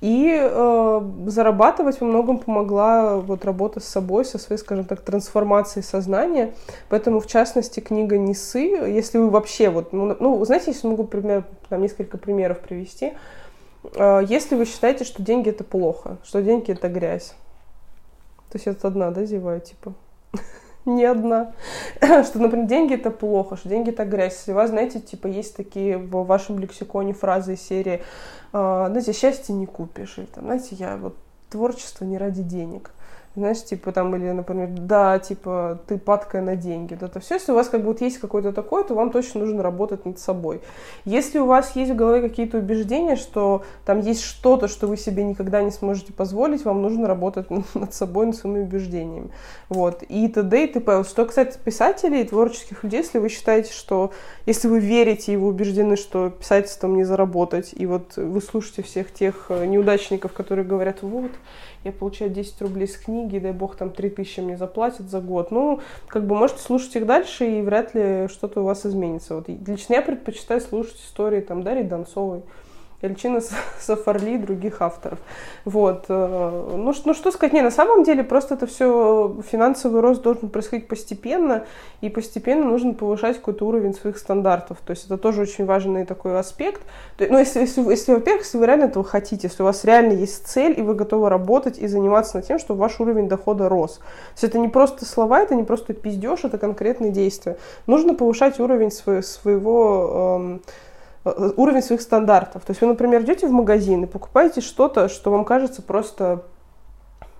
[0.00, 5.59] И э, зарабатывать во многом помогла вот работа с собой, со своей, скажем так, трансформацией
[5.60, 6.54] трансформации сознания.
[6.88, 11.44] Поэтому, в частности, книга «Несы», если вы вообще, вот, ну, ну знаете, если могу пример,
[11.68, 13.12] там, несколько примеров привести,
[13.94, 17.34] э, если вы считаете, что деньги это плохо, что деньги это грязь,
[18.50, 19.94] то есть это одна, да, зевая, типа,
[20.84, 21.52] не одна,
[22.00, 24.36] что, например, деньги это плохо, что деньги это грязь.
[24.38, 28.02] Если у вас, знаете, типа, есть такие в вашем лексиконе фразы из серии,
[28.52, 31.16] э, знаете, счастье не купишь, или там, знаете, я вот
[31.50, 32.92] творчество не ради денег
[33.36, 37.52] знаешь, типа там, или, например, да, типа, ты падкая на деньги, вот это все, если
[37.52, 40.60] у вас как бы вот есть какой-то такой, то вам точно нужно работать над собой.
[41.04, 45.22] Если у вас есть в голове какие-то убеждения, что там есть что-то, что вы себе
[45.22, 49.30] никогда не сможете позволить, вам нужно работать над собой, над своими убеждениями.
[49.68, 50.02] Вот.
[50.02, 50.64] И т.д.
[50.64, 51.04] и т.п.
[51.04, 54.10] Что касается писателей и творческих людей, если вы считаете, что
[54.46, 59.14] если вы верите и вы убеждены, что писательством не заработать, и вот вы слушаете всех
[59.14, 61.30] тех э, неудачников, которые говорят, вот,
[61.84, 65.50] я получаю 10 рублей с книги, дай бог там 3000 мне заплатят за год.
[65.50, 69.36] Ну, как бы можете слушать их дальше, и вряд ли что-то у вас изменится.
[69.36, 72.42] Вот лично я предпочитаю слушать истории там Дарьи Донцовой,
[73.02, 73.40] Эльчина
[73.80, 75.18] Сафарли и других авторов.
[75.64, 76.04] Вот.
[76.08, 80.50] Э, ну, ну, что сказать, не, на самом деле просто это все, финансовый рост должен
[80.50, 81.64] происходить постепенно,
[82.00, 84.78] и постепенно нужно повышать какой-то уровень своих стандартов.
[84.84, 86.82] То есть это тоже очень важный такой аспект.
[87.18, 90.46] Ну, если, если, если во-первых, если вы реально этого хотите, если у вас реально есть
[90.46, 93.96] цель, и вы готовы работать и заниматься над тем, чтобы ваш уровень дохода рос.
[93.96, 97.56] То есть это не просто слова, это не просто пиздеж, это конкретные действия.
[97.86, 100.62] Нужно повышать уровень свой, своего эм,
[101.24, 102.64] уровень своих стандартов.
[102.64, 106.44] То есть вы, например, идете в магазин и покупаете что-то, что вам кажется просто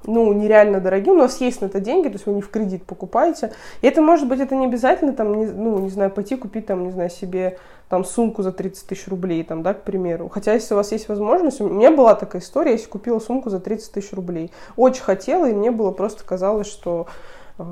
[0.04, 2.84] ну, нереально дорогим, у вас есть на это деньги, то есть вы не в кредит
[2.84, 3.52] покупаете.
[3.82, 6.84] И это может быть, это не обязательно, там, не, ну, не знаю, пойти купить, там,
[6.84, 7.58] не знаю, себе
[7.88, 10.28] там сумку за 30 тысяч рублей, там, да, к примеру.
[10.28, 13.60] Хотя, если у вас есть возможность, у меня была такая история, я купила сумку за
[13.60, 14.52] 30 тысяч рублей.
[14.76, 17.06] Очень хотела, и мне было просто казалось, что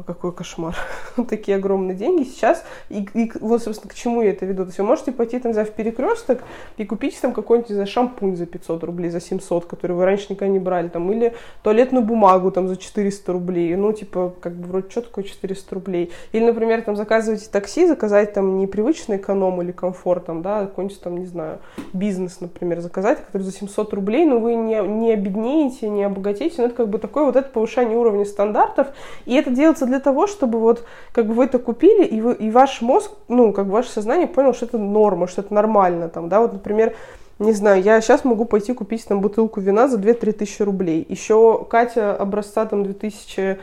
[0.06, 0.76] какой кошмар.
[1.28, 2.64] Такие огромные деньги сейчас.
[2.88, 4.64] И, и вот, собственно, к чему я это веду.
[4.64, 6.42] То есть вы можете пойти, там, в перекресток
[6.76, 10.52] и купить там какой-нибудь, за шампунь за 500 рублей, за 700, который вы раньше никогда
[10.52, 13.74] не брали, там, или туалетную бумагу там за 400 рублей.
[13.76, 16.12] Ну, типа, как бы, вроде, что такое 400 рублей?
[16.32, 21.18] Или, например, там, заказываете такси, заказать там непривычный эконом или комфорт, там, да, какой-нибудь там,
[21.18, 21.58] не знаю,
[21.92, 26.64] бизнес, например, заказать, который за 700 рублей, но вы не, не обеднеете, не обогатеете, но
[26.66, 28.88] это как бы такое вот это повышение уровня стандартов,
[29.24, 32.34] и это делается делается для того, чтобы вот как бы вы это купили, и, вы,
[32.34, 36.08] и ваш мозг, ну, как бы ваше сознание понял, что это норма, что это нормально,
[36.08, 36.94] там, да, вот, например,
[37.38, 41.06] не знаю, я сейчас могу пойти купить там бутылку вина за 2-3 тысячи рублей.
[41.08, 43.58] Еще Катя образца там 2000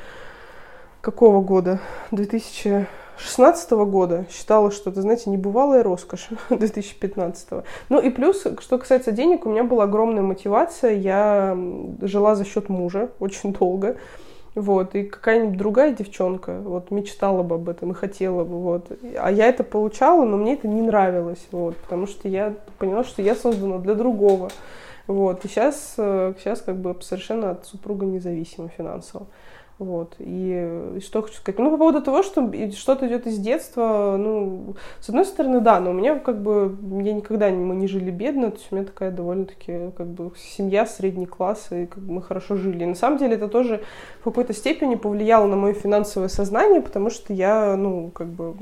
[1.01, 1.79] какого года?
[2.11, 7.47] 2016 года считала, что это, знаете, небывалая роскошь 2015.
[7.89, 10.93] Ну и плюс, что касается денег, у меня была огромная мотивация.
[10.93, 11.57] Я
[12.01, 13.97] жила за счет мужа очень долго.
[14.55, 18.89] Вот, и какая-нибудь другая девчонка вот мечтала бы об этом и хотела бы, вот.
[19.17, 23.21] А я это получала, но мне это не нравилось, вот, потому что я поняла, что
[23.21, 24.49] я создана для другого.
[25.07, 29.27] Вот, и сейчас, сейчас как бы совершенно от супруга независимо финансово.
[29.77, 30.15] Вот.
[30.19, 31.59] И, и что хочу сказать?
[31.59, 35.89] Ну, по поводу того, что что-то идет из детства, ну, с одной стороны, да, но
[35.89, 39.11] у меня как бы, я никогда мы не жили бедно, то есть у меня такая
[39.11, 42.83] довольно-таки как бы семья, средний класс, и как бы мы хорошо жили.
[42.83, 43.83] И на самом деле это тоже
[44.21, 48.55] в какой-то степени повлияло на мое финансовое сознание, потому что я, ну, как бы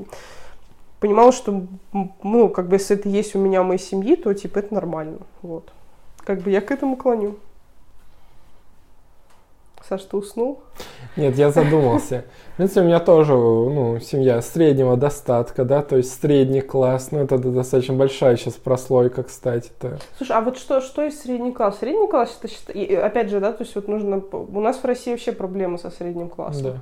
[0.98, 1.62] понимала, что,
[2.24, 5.18] ну, как бы если это есть у меня, у моей семьи, то, типа, это нормально,
[5.42, 5.72] вот.
[6.24, 7.36] Как бы я к этому клоню.
[9.88, 10.62] Саш, ты уснул?
[11.16, 12.24] Нет, я задумался.
[12.54, 17.18] В принципе, у меня тоже, ну, семья среднего достатка, да, то есть средний класс, ну,
[17.18, 19.98] это достаточно большая сейчас прослойка, кстати-то.
[20.16, 21.78] Слушай, а вот что, что из средний класс?
[21.80, 24.22] Средний класс, это, опять же, да, то есть вот нужно...
[24.32, 26.62] У нас в России вообще проблемы со средним классом.
[26.62, 26.76] Да.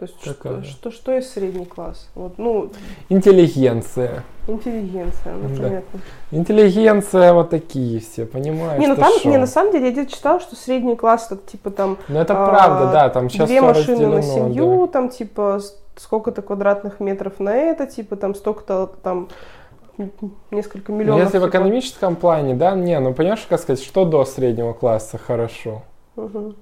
[0.00, 2.08] То есть что, что, что есть средний класс?
[2.14, 2.70] Вот, ну,
[3.10, 4.24] Интеллигенция.
[4.46, 5.62] интеллигенция, ну, Да.
[5.62, 6.00] понятно.
[6.30, 8.80] Интеллигенция вот такие все, понимаешь?
[8.80, 9.28] Не, ну там, шо?
[9.28, 12.32] не, на самом деле, я где-то читала, что средний класс это типа там Ну это
[12.32, 15.60] а, правда, да, там сейчас две машины на семью, там типа
[15.96, 19.28] сколько-то квадратных метров на это, типа там столько-то там
[20.50, 20.98] несколько да.
[20.98, 21.24] Миллионов.
[21.24, 21.50] Если в типа.
[21.50, 25.82] экономическом плане, да, не, ну понимаешь, как сказать, что до среднего класса хорошо?
[26.16, 26.56] Мгм.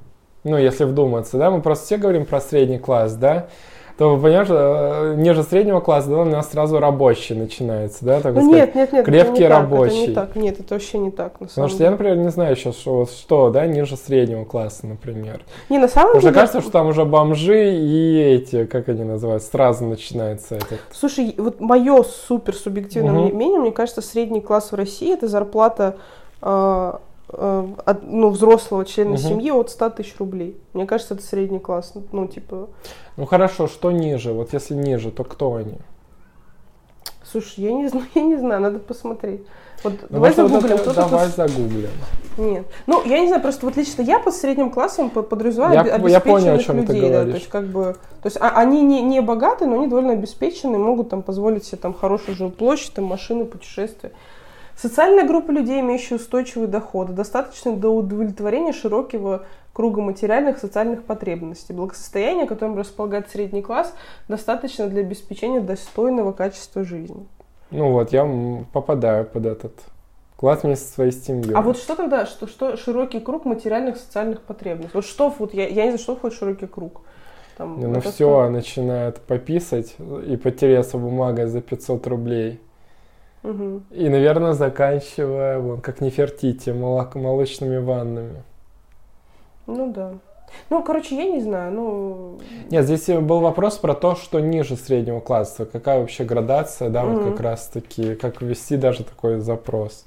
[0.45, 3.49] Ну, если вдуматься, да, мы просто все говорим про средний класс, да,
[3.99, 8.43] то, понимаешь, э, ниже среднего класса, да, у нас сразу рабочий начинается, да, так Ну
[8.43, 8.67] сказать.
[8.67, 9.97] нет, нет, нет, это крепкий не так, рабочий.
[10.03, 11.91] это не так, нет, это вообще не так, на самом Потому что я, деле.
[11.91, 15.41] например, не знаю сейчас, что, вот что, да, ниже среднего класса, например.
[15.69, 19.51] Не, на самом Потому деле, кажется, что там уже бомжи и эти, как они называются,
[19.51, 20.79] сразу начинается этот.
[20.93, 23.35] Слушай, вот мое супер субъективное Мгм.
[23.35, 25.97] мнение, мне кажется, средний класс в России это зарплата
[26.41, 29.19] а, от, ну, взрослого члена Мгм.
[29.19, 30.57] семьи от 100 тысяч рублей.
[30.73, 31.93] Мне кажется, это средний класс.
[32.13, 32.69] Ну, типа,
[33.17, 34.33] Ну хорошо, что ниже?
[34.33, 35.75] Вот если ниже, то кто они?
[37.31, 39.43] слушай, я не знаю, я не знаю, надо посмотреть.
[39.85, 41.91] Вот Ну, давай вот загуглим, это- кто давай с- загуглим.
[42.39, 42.67] Нет.
[42.87, 46.11] Ну, я не знаю, просто вот лично я под средним классом по- подразумеваю Я- обе-
[46.11, 47.11] я понял, о обеспеченных чем ты людей.
[47.11, 47.33] да, говоришь.
[47.35, 47.83] то есть, как бы,
[48.23, 51.79] то есть а- они не, не богаты, но они довольно обеспечены, могут там позволить себе
[51.79, 54.13] там хорошую жилплощадь, там машины, путешествия.
[54.81, 61.73] Социальная группа людей, имеющая устойчивые доходы, достаточно до удовлетворения широкого круга материальных и социальных потребностей.
[61.73, 63.93] Благосостояние, которым располагает средний класс,
[64.29, 67.27] достаточно для обеспечения достойного качества жизни.
[67.73, 68.25] Ну вот, я
[68.73, 69.73] попадаю под этот
[70.37, 71.55] класс вместе со своей семьей.
[71.55, 74.93] А вот что тогда, что, что широкий круг материальных и социальных потребностей?
[74.95, 77.01] Вот что, вот я, я не знаю, что входит в широкий круг.
[77.57, 82.61] Там, ну это все, начинает пописать и потеряться бумагой за 500 рублей.
[83.43, 88.43] И, наверное, заканчивая, вон, как Нефертити, молочными ваннами.
[89.67, 90.15] Ну да.
[90.71, 92.39] Ну, короче, я не знаю, ну...
[92.71, 95.67] Нет, здесь был вопрос про то, что ниже среднего класса.
[95.67, 100.07] Какая вообще градация, да, вот как раз таки, как ввести даже такой запрос.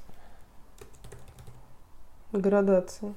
[2.32, 3.14] Градация.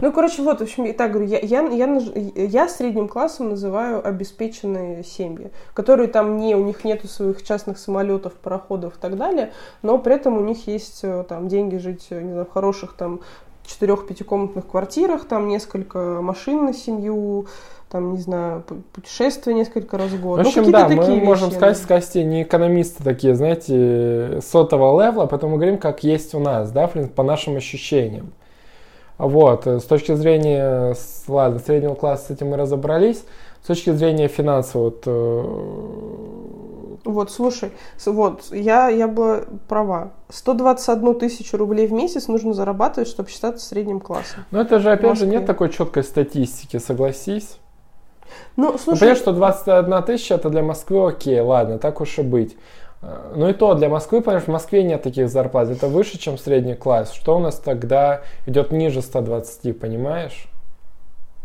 [0.00, 2.00] Ну, короче, вот, в общем, и так говорю, я, я, я,
[2.34, 8.34] я средним классом называю обеспеченные семьи, которые там не, у них нету своих частных самолетов,
[8.34, 9.52] пароходов и так далее,
[9.82, 12.94] но при этом у них есть э, там деньги жить, э, не знаю, в хороших
[12.94, 13.20] там
[13.66, 17.46] четырех-пятикомнатных квартирах, там несколько машин на семью,
[17.90, 20.40] там, не знаю, путешествия несколько раз в год.
[20.40, 21.82] В Ну, общем, какие-то да, мы такие можем вещи, сказать, да.
[21.82, 26.70] с Костей не экономисты такие, знаете, сотого левела, поэтому мы говорим, как есть у нас,
[26.70, 28.32] да, в принципе, по нашим ощущениям.
[29.20, 30.94] Вот, э, с точки зрения,
[31.28, 33.22] ладно, среднего класса с этим мы разобрались,
[33.62, 35.44] с точки зрения финансового, вот, э,
[37.04, 37.70] Вот, слушай,
[38.06, 40.12] вот, я, я была права.
[40.30, 44.44] 121 тысячу рублей в месяц нужно зарабатывать, чтобы считаться средним классом.
[44.50, 47.58] ну это же, опять же, нет такой четкой статистики, согласись.
[48.56, 52.22] Ну, Ну, слушай, понятно, что 21 тысяча это для Москвы окей, ладно, так уж и
[52.22, 52.56] быть.
[53.02, 55.68] Э, Ну и то для Москвы, что в Москве нет таких зарплат.
[55.70, 57.12] Это выше, чем средний класс.
[57.12, 60.46] Что у нас тогда идет ниже 120, понимаешь?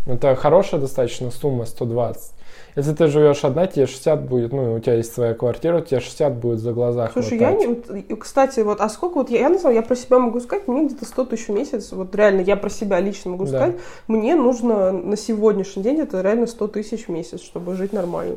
[0.07, 2.31] Это хорошая достаточно сумма 120.
[2.75, 6.35] Если ты живешь одна, тебе 60 будет, ну, у тебя есть своя квартира, тебе 60
[6.35, 7.67] будет за глаза слушай, я хватать.
[7.67, 7.73] не...
[7.73, 10.19] вот, и, кстати, вот, а сколько вот, я, я на самом деле, я про себя
[10.19, 13.45] могу сказать, мне где-то 100 тысяч в месяц, вот реально, я про себя лично могу
[13.45, 13.49] Да.
[13.57, 13.75] сказать,
[14.07, 18.35] мне нужно на сегодняшний день это реально 100 тысяч в месяц, чтобы жить нормально.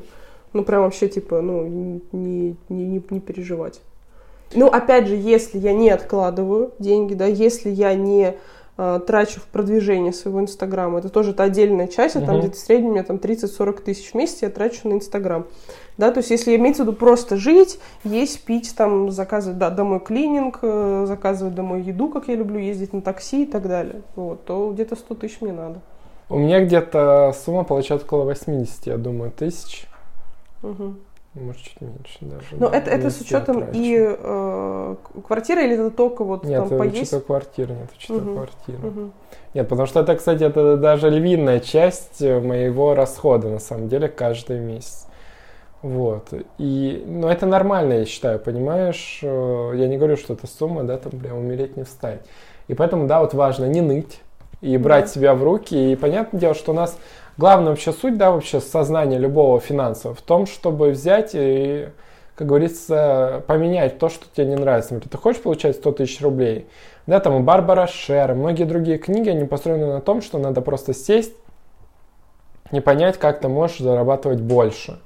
[0.53, 3.81] Ну, прям вообще, типа, ну, не, не, не, не переживать.
[4.55, 8.35] Ну, опять же, если я не откладываю деньги, да, если я не
[8.79, 12.41] э, трачу в продвижение своего инстаграма, это тоже это отдельная часть, а там Мгм.
[12.41, 15.47] где-то в среднем у меня там 30-40 тысяч в месяц я трачу на инстаграм.
[15.99, 20.01] Да, то есть если имеется в виду просто жить, есть, пить, там, заказывать да, домой
[20.01, 24.45] клининг, э, заказывать домой еду, как я люблю, ездить на такси и так далее, вот,
[24.45, 25.81] то где-то 100 тысяч мне надо.
[26.31, 29.87] У меня где-то сумма получается около 80, я думаю, тысяч.
[30.63, 30.99] Мгм.
[31.35, 32.47] Может, чуть меньше даже.
[32.57, 34.97] Но да, это, это с учетом и э,
[35.27, 37.13] квартиры или это только вот Нет, там поесть?
[37.13, 38.33] учета квартиры, нет, учета Мгм.
[38.35, 38.79] квартиры.
[38.79, 39.13] Мгм.
[39.55, 44.09] Нет, потому что это, кстати, это даже львиная часть э, моего расхода, на самом деле,
[44.09, 45.07] каждый месяц.
[45.83, 46.33] Вот.
[46.59, 49.21] И, ну, это нормально, я считаю, понимаешь?
[49.23, 52.21] Э, Я не говорю, что это сумма, да, там, бля, умереть не встать.
[52.67, 54.21] И поэтому, да, вот важно не ныть
[54.61, 55.11] и брать Да.
[55.13, 55.93] себя в руки.
[55.93, 56.99] И понятное дело, что у нас
[57.39, 61.89] главная вообще суть, да, вообще сознания любого финансового в том, чтобы взять и,
[62.35, 64.93] как говорится, поменять то, что тебе не нравится.
[64.93, 66.67] Например, ты хочешь получать 100 тысяч рублей,
[67.07, 70.93] да, там и Барбара Шер, многие другие книги, они построены на том, что надо просто
[70.93, 71.33] сесть
[72.71, 74.99] не понять, как ты можешь зарабатывать больше.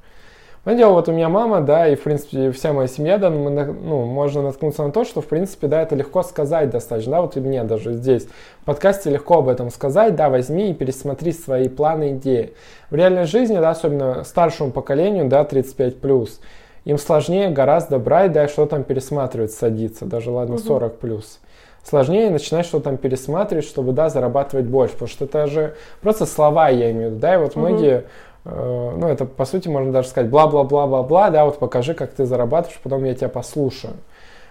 [0.64, 3.50] Но дело, вот у меня мама, да, и, в принципе, вся моя семья, да, мы,
[3.50, 7.36] ну, можно наткнуться на то, что, в принципе, да, это легко сказать достаточно, да, вот
[7.36, 8.28] и мне даже здесь
[8.60, 12.52] в подкасте легко об этом сказать, да, возьми и пересмотри свои планы, идеи.
[12.90, 16.28] В реальной жизни, да, особенно старшему поколению, да, 35+,
[16.84, 20.90] им сложнее гораздо брать, да, что там пересматривать, садиться, даже, ладно, 40+.
[20.90, 21.40] плюс
[21.84, 26.68] сложнее начинать что-то там пересматривать, чтобы, да, зарабатывать больше, потому что это же просто слова,
[26.68, 28.04] я имею в виду, да, и вот многие Э,
[28.44, 33.04] ну, это, по сути, можно даже сказать, бла-бла-бла-бла-бла, да, вот покажи, как ты зарабатываешь, потом
[33.04, 33.94] я тебя послушаю.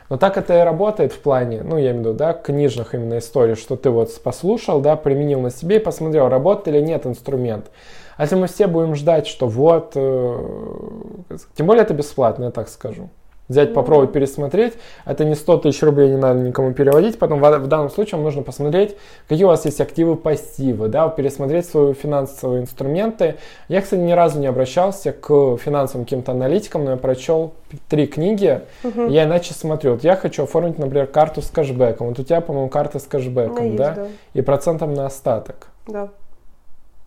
[0.09, 3.17] Но так это и работает в плане, ну, я имею в виду, да, книжных именно
[3.17, 7.71] историй, что ты вот послушал, да, применил на себе и посмотрел, работает или нет инструмент.
[8.17, 12.69] А если мы все будем ждать, что вот, э, тем более это бесплатно, я так
[12.69, 13.09] скажу
[13.51, 14.73] взять, попробовать пересмотреть.
[15.05, 17.19] Это не 100 тысяч рублей, не надо никому переводить.
[17.19, 18.95] Потом в, в данном случае вам нужно посмотреть,
[19.27, 23.35] какие у вас есть активы, пассивы, да, пересмотреть свои финансовые инструменты.
[23.67, 27.53] Я, кстати, ни разу не обращался к финансовым каким-то аналитикам, но я прочел
[27.89, 29.07] три книги, угу.
[29.07, 29.93] я иначе смотрю.
[29.93, 32.07] Вот я хочу оформить, например, карту с кэшбэком.
[32.07, 33.91] Вот у тебя, по-моему, карта с кэшбэком, да?
[33.91, 34.07] да?
[34.33, 35.67] И процентом на остаток.
[35.87, 36.09] Да.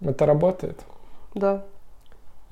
[0.04, 0.78] Это работает?
[1.34, 1.62] Да.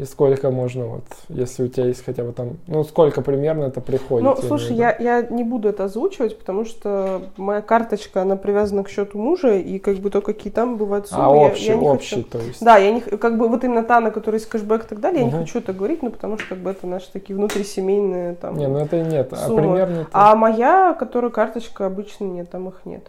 [0.02, 3.80] И сколько можно, вот, если у тебя есть хотя бы там, ну, сколько примерно это
[3.80, 4.24] приходит?
[4.24, 8.88] Ну, слушай, я, я не буду это озвучивать, потому что моя карточка, она привязана к
[8.88, 11.88] счету мужа, и как бы то, какие там бывают суммы, а, общий, я, я не
[11.88, 12.28] общий, хочу...
[12.30, 12.64] то есть?
[12.64, 15.20] Да, я не, как бы вот именно та, на которой есть кэшбэк и так далее,
[15.20, 15.36] я угу.
[15.36, 18.66] не хочу это говорить, ну, потому что как бы это наши такие внутрисемейные там Не,
[18.66, 19.60] ну это нет, а суммы.
[19.60, 20.00] а примерно...
[20.00, 20.08] Это...
[20.10, 23.08] А моя, которая карточка, обычно нет, там их нет.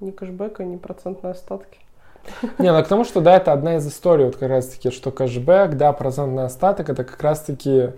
[0.00, 1.78] Ни кэшбэка, ни процентные остатки.
[2.58, 5.10] Не, ну к тому, что да, это одна из историй, вот как раз таки, что
[5.10, 7.90] кэшбэк, да, процентный остаток, это как раз таки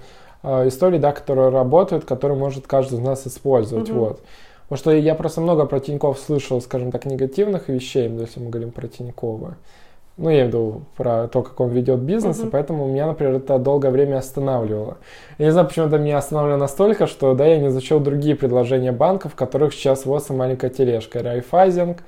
[0.43, 3.99] э, истории, да, которые работают, которые может каждый из нас использовать, угу.
[3.99, 4.21] вот.
[4.69, 8.71] Потому что я просто много про Тинькофф слышал, скажем так, негативных вещей, если мы говорим
[8.71, 9.57] про Тинькова.
[10.17, 12.47] Ну, я имею в виду про то, как он ведет бизнес, uh-huh.
[12.47, 14.99] и поэтому меня, например, это долгое время останавливало.
[15.39, 18.93] Я не знаю, почему это меня останавливало настолько, что, да, я не изучил другие предложения
[18.93, 21.21] банков, в которых сейчас вот маленькая тележка.
[21.21, 22.05] Райфайзинг,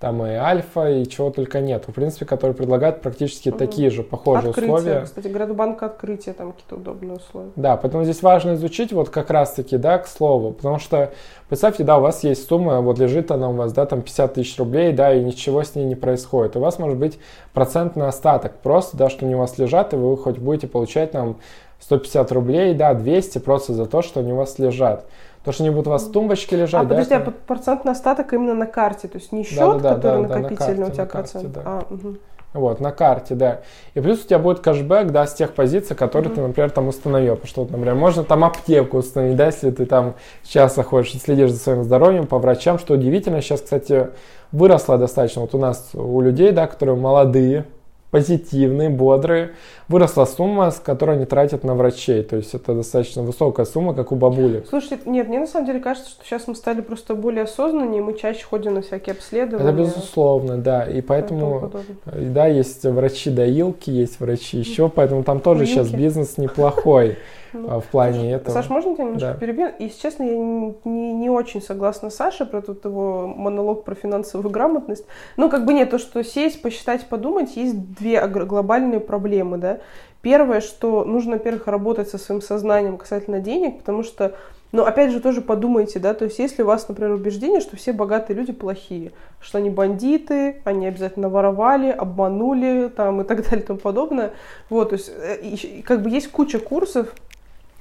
[0.00, 1.84] там и Альфа, и чего только нет.
[1.86, 3.58] В принципе, которые предлагают практически угу.
[3.58, 4.74] такие же похожие открытие.
[4.74, 5.00] условия.
[5.02, 7.50] Кстати, банка открытия там какие-то удобные условия.
[7.54, 11.12] Да, поэтому здесь важно изучить вот как раз-таки, да, к слову, потому что
[11.48, 14.58] представьте, да, у вас есть сумма, вот лежит она у вас, да, там 50 тысяч
[14.58, 16.56] рублей, да, и ничего с ней не происходит.
[16.56, 17.18] У вас может быть
[17.52, 21.36] процентный остаток просто, да, что они у вас лежат, и вы хоть будете получать там
[21.80, 25.04] 150 рублей, да, 200 просто за то, что они у вас лежат.
[25.44, 26.82] То, что они будут у вас в тумбочке лежать.
[26.82, 29.94] А, да, подожди, а процентный остаток именно на карте, то есть не счет, да, да,
[29.94, 31.44] который да, накопительный на карте, у тебя процент.
[31.44, 31.62] Карте, да.
[31.64, 32.16] а, угу.
[32.52, 33.60] Вот, на карте, да.
[33.94, 36.34] И плюс у тебя будет кэшбэк, да, с тех позиций, которые mm-hmm.
[36.34, 37.36] ты, например, там установил.
[37.36, 41.52] Потому что, например, можно там аптеку установить, да, если ты там сейчас ходишь и следишь
[41.52, 44.08] за своим здоровьем по врачам, что удивительно, сейчас, кстати,
[44.50, 45.42] выросло достаточно.
[45.42, 47.66] Вот у нас, у людей, да, которые молодые,
[48.10, 49.52] позитивные, бодрые.
[49.88, 52.22] Выросла сумма, с которой они тратят на врачей.
[52.22, 54.64] То есть это достаточно высокая сумма, как у бабули.
[54.68, 58.14] Слушайте, нет, мне на самом деле кажется, что сейчас мы стали просто более осознаннее, мы
[58.14, 59.68] чаще ходим на всякие обследования.
[59.68, 60.84] Это безусловно, да.
[60.84, 61.70] И поэтому,
[62.04, 65.74] да, есть врачи-доилки, есть врачи еще, поэтому там тоже Доилки.
[65.74, 67.18] сейчас бизнес неплохой.
[67.52, 68.54] Ну, в плане этого.
[68.54, 69.34] Саш, можно тебя немножко да.
[69.34, 69.68] перебью?
[69.78, 73.94] Если честно, я не, не, не очень согласна с Сашей про тут его монолог про
[73.94, 75.04] финансовую грамотность.
[75.36, 79.78] Ну, как бы нет, то, что сесть, посчитать, подумать, есть две глобальные проблемы, да.
[80.22, 84.34] Первое, что нужно, во-первых, работать со своим сознанием касательно денег, потому что
[84.72, 87.92] но опять же тоже подумайте, да, то есть если у вас, например, убеждение, что все
[87.92, 93.66] богатые люди плохие, что они бандиты, они обязательно воровали, обманули там и так далее и
[93.66, 94.30] тому подобное,
[94.68, 97.12] вот, то есть э, как бы есть куча курсов,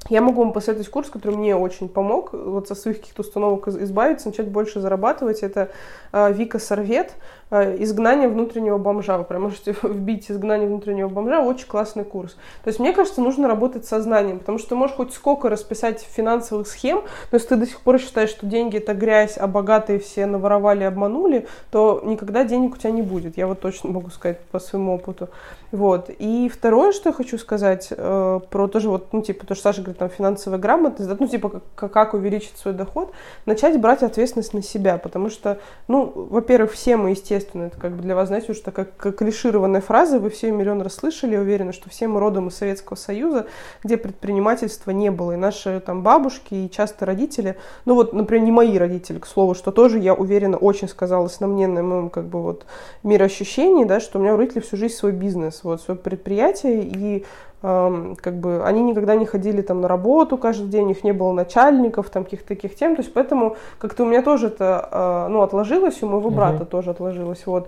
[0.07, 4.29] я могу вам посоветовать курс, который мне очень помог вот со своих каких-то установок избавиться,
[4.29, 5.43] начать больше зарабатывать.
[5.43, 5.69] Это
[6.13, 7.11] э, Вика Сорвет.
[7.51, 9.17] Э, изгнание внутреннего бомжа.
[9.17, 12.33] Вы прям можете вбить изгнание внутреннего бомжа, очень классный курс.
[12.63, 16.67] То есть, мне кажется, нужно работать сознанием, потому что ты можешь хоть сколько расписать финансовых
[16.67, 20.27] схем, но если ты до сих пор считаешь, что деньги это грязь, а богатые все
[20.27, 23.35] наворовали, обманули, то никогда денег у тебя не будет.
[23.35, 25.29] Я вот точно могу сказать по своему опыту.
[25.71, 26.09] Вот.
[26.19, 29.81] И второе, что я хочу сказать э, про тоже вот, ну, типа, то, что Саша
[29.81, 33.11] говорит, там, финансовая грамотность, да, ну, типа, как, как увеличить свой доход,
[33.45, 37.63] начать брать ответственность на себя, потому что, ну, во-первых, все мы, естественно, естественно.
[37.63, 41.33] Это как бы для вас, знаете, уже такая клишированная фраза, вы все миллион раз слышали,
[41.33, 43.47] я уверена, что все мы родом из Советского Союза,
[43.83, 45.33] где предпринимательства не было.
[45.33, 49.55] И наши там бабушки, и часто родители, ну вот, например, не мои родители, к слову,
[49.55, 52.65] что тоже, я уверена, очень сказалось на мне, на моем как бы вот
[53.03, 57.25] мироощущении, да, что у меня у родителей всю жизнь свой бизнес, вот, свое предприятие, и
[57.61, 61.33] как бы они никогда не ходили там на работу каждый день, у них не было
[61.33, 65.41] начальников, там каких-то таких тем, то есть поэтому как-то у меня тоже это, а, ну,
[65.41, 66.67] отложилось, у моего брата uh-huh.
[66.67, 67.67] тоже отложилось, вот.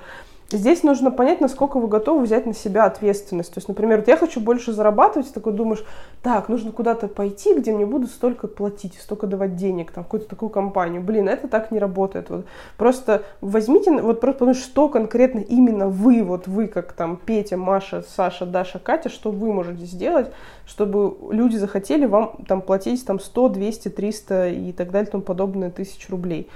[0.51, 3.53] Здесь нужно понять, насколько вы готовы взять на себя ответственность.
[3.53, 5.83] То есть, например, вот я хочу больше зарабатывать, и такой думаешь,
[6.21, 10.49] так, нужно куда-то пойти, где мне будут столько платить, столько давать денег, там, какую-то такую
[10.49, 11.01] компанию.
[11.01, 12.29] Блин, это так не работает.
[12.29, 12.45] Вот.
[12.77, 18.03] Просто возьмите, вот просто потому что конкретно именно вы, вот вы, как там Петя, Маша,
[18.15, 20.31] Саша, Даша, Катя, что вы можете сделать,
[20.65, 25.69] чтобы люди захотели вам там платить там 100, 200, 300 и так далее, тому подобное
[25.69, 26.49] тысяч рублей.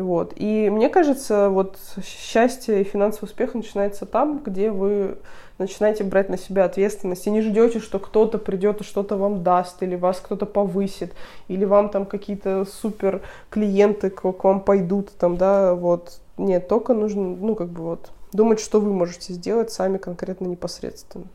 [0.00, 0.32] Вот.
[0.36, 5.18] И мне кажется, вот счастье и финансовый успех начинается там, где вы
[5.58, 9.82] начинаете брать на себя ответственность и не ждете, что кто-то придет и что-то вам даст,
[9.82, 11.12] или вас кто-то повысит,
[11.48, 16.20] или вам там какие-то супер клиенты к, к вам пойдут, там, да, вот.
[16.38, 21.26] Нет, только нужно, ну, как бы вот, думать, что вы можете сделать сами конкретно непосредственно.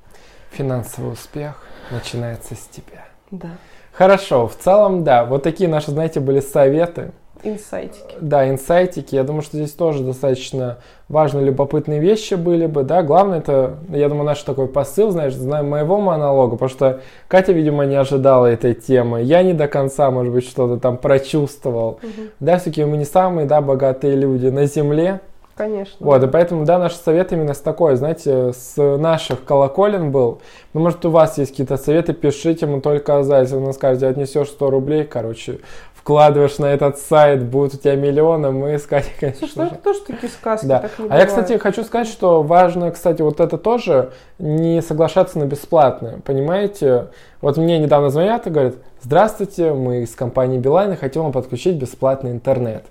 [0.51, 3.05] Финансовый успех начинается с тебя.
[3.29, 3.51] Да.
[3.91, 7.11] Хорошо, в целом, да, вот такие наши, знаете, были советы.
[7.45, 8.15] Инсайтики.
[8.19, 9.13] Да, инсайтики.
[9.13, 13.03] Я думаю, что здесь тоже достаточно важные, любопытные вещи были бы, да.
[13.03, 17.85] Главное это, я думаю, наш такой посыл, знаешь, знаем моего монолога, потому что Катя, видимо,
[17.85, 19.21] не ожидала этой темы.
[19.21, 21.99] Я не до конца, может быть, что-то там прочувствовал.
[22.01, 22.29] Угу.
[22.39, 25.21] Да, все-таки мы не самые, да, богатые люди на земле.
[25.55, 25.95] Конечно.
[26.05, 30.41] Вот, и поэтому, да, наш совет именно с такой, знаете, с наших колоколен был.
[30.73, 33.39] Ну, может, у вас есть какие-то советы, пишите, мы только за.
[33.39, 35.59] Если вы нам скажете, отнесешь 100 рублей, короче,
[36.05, 40.01] вкладываешь на этот сайт, будет у тебя миллионы, мы искать, конечно Слушай, ну это тоже
[40.01, 40.81] такие сказки, да.
[40.81, 41.21] так не А бывает.
[41.23, 47.07] я, кстати, хочу сказать, что важно, кстати, вот это тоже, не соглашаться на бесплатное, понимаете?
[47.41, 51.77] Вот мне недавно звонят и говорят, здравствуйте, мы из компании Билайн и хотим вам подключить
[51.77, 52.85] бесплатный интернет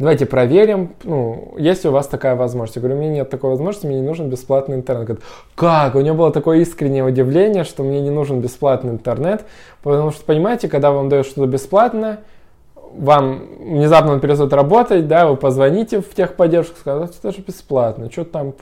[0.00, 2.76] давайте проверим, ну, есть ли у вас такая возможность.
[2.76, 5.06] Я говорю, у меня нет такой возможности, мне не нужен бесплатный интернет.
[5.06, 5.24] Говорит,
[5.54, 5.94] как?
[5.94, 9.44] У него было такое искреннее удивление, что мне не нужен бесплатный интернет,
[9.82, 12.20] потому что, понимаете, когда вам дают что-то бесплатное,
[12.92, 18.24] вам внезапно он перестает работать, да, вы позвоните в техподдержку, скажете, это же бесплатно, что
[18.24, 18.54] там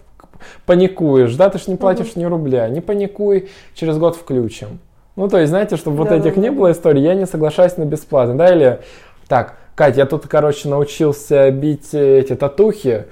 [0.67, 2.21] паникуешь, да, ты же не платишь uh-huh.
[2.21, 4.79] ни рубля, не паникуй, через год включим.
[5.17, 7.77] Ну, то есть, знаете, чтобы да, вот этих да, не было историй, я не соглашаюсь
[7.77, 8.81] на бесплатно, да, или
[9.27, 13.05] так, Кать, я тут, короче, научился бить эти татухи.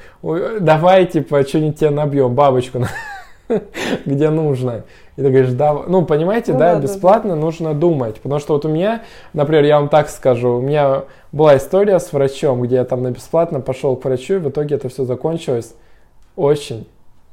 [0.59, 2.85] Давай, типа, что-нибудь тебе набьем, бабочку,
[4.05, 4.83] где нужно.
[5.17, 7.41] И ты говоришь, да, ну, понимаете, ну, да, да, бесплатно да, да.
[7.41, 8.17] нужно думать.
[8.17, 9.03] Потому что вот у меня,
[9.33, 13.11] например, я вам так скажу, у меня была история с врачом, где я там на
[13.11, 15.75] бесплатно пошел к врачу, и в итоге это все закончилось
[16.37, 16.87] очень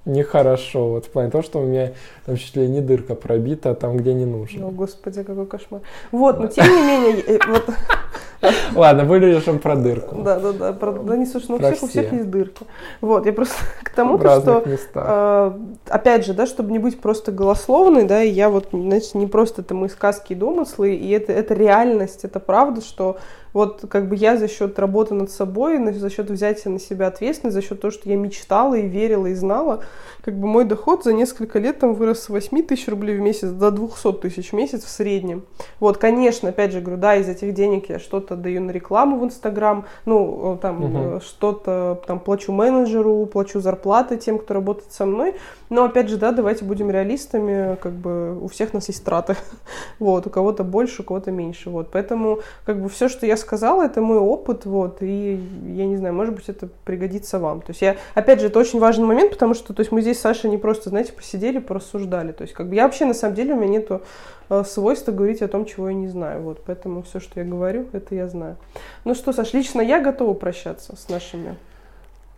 [0.06, 0.90] нехорошо.
[0.90, 1.92] Вот в плане того, что у меня
[2.26, 4.68] там чуть ли не дырка пробита, там, где не нужно.
[4.68, 5.82] О, господи, какой кошмар.
[6.12, 7.66] Вот, но тем не менее, э, вот...
[8.76, 10.16] Ладно, вырежем про дырку.
[10.22, 10.74] Да, да, да.
[10.74, 12.66] Про, да не слушай, ну у всех, у всех есть дырки.
[13.02, 14.64] Вот, я просто к тому, что,
[14.96, 15.52] э,
[15.88, 19.62] опять же, да, чтобы не быть просто голословной, да, и я вот, значит, не просто
[19.62, 23.18] это мои сказки и домыслы, и это, это реальность, это правда, что
[23.54, 27.54] вот как бы я за счет работы над собой, за счет взятия на себя ответственность,
[27.54, 29.84] за счет того, что я мечтала и верила и знала,
[30.24, 33.50] как бы мой доход за несколько лет там вырос с 8 тысяч рублей в месяц
[33.50, 35.44] до 200 тысяч в месяц в среднем.
[35.80, 39.26] Вот, конечно, опять же говорю, да, из этих денег я что-то даю на рекламу в
[39.26, 41.22] Инстаграм, ну, там, угу.
[41.22, 45.36] что-то там плачу менеджеру, плачу зарплаты тем, кто работает со мной,
[45.74, 49.36] но, опять же, да, давайте будем реалистами, как бы у всех нас есть траты,
[50.00, 53.82] вот, у кого-то больше, у кого-то меньше, вот, поэтому, как бы, все, что я сказала,
[53.82, 57.82] это мой опыт, вот, и я не знаю, может быть, это пригодится вам, то есть
[57.82, 60.52] я, опять же, это очень важный момент, потому что, то есть мы здесь с Сашей
[60.52, 63.58] не просто, знаете, посидели, порассуждали, то есть, как бы, я вообще, на самом деле, у
[63.58, 64.04] меня нету
[64.50, 67.88] э, свойства говорить о том, чего я не знаю, вот, поэтому все, что я говорю,
[67.94, 68.58] это я знаю.
[69.06, 71.56] Ну что, Саш, лично я готова прощаться с нашими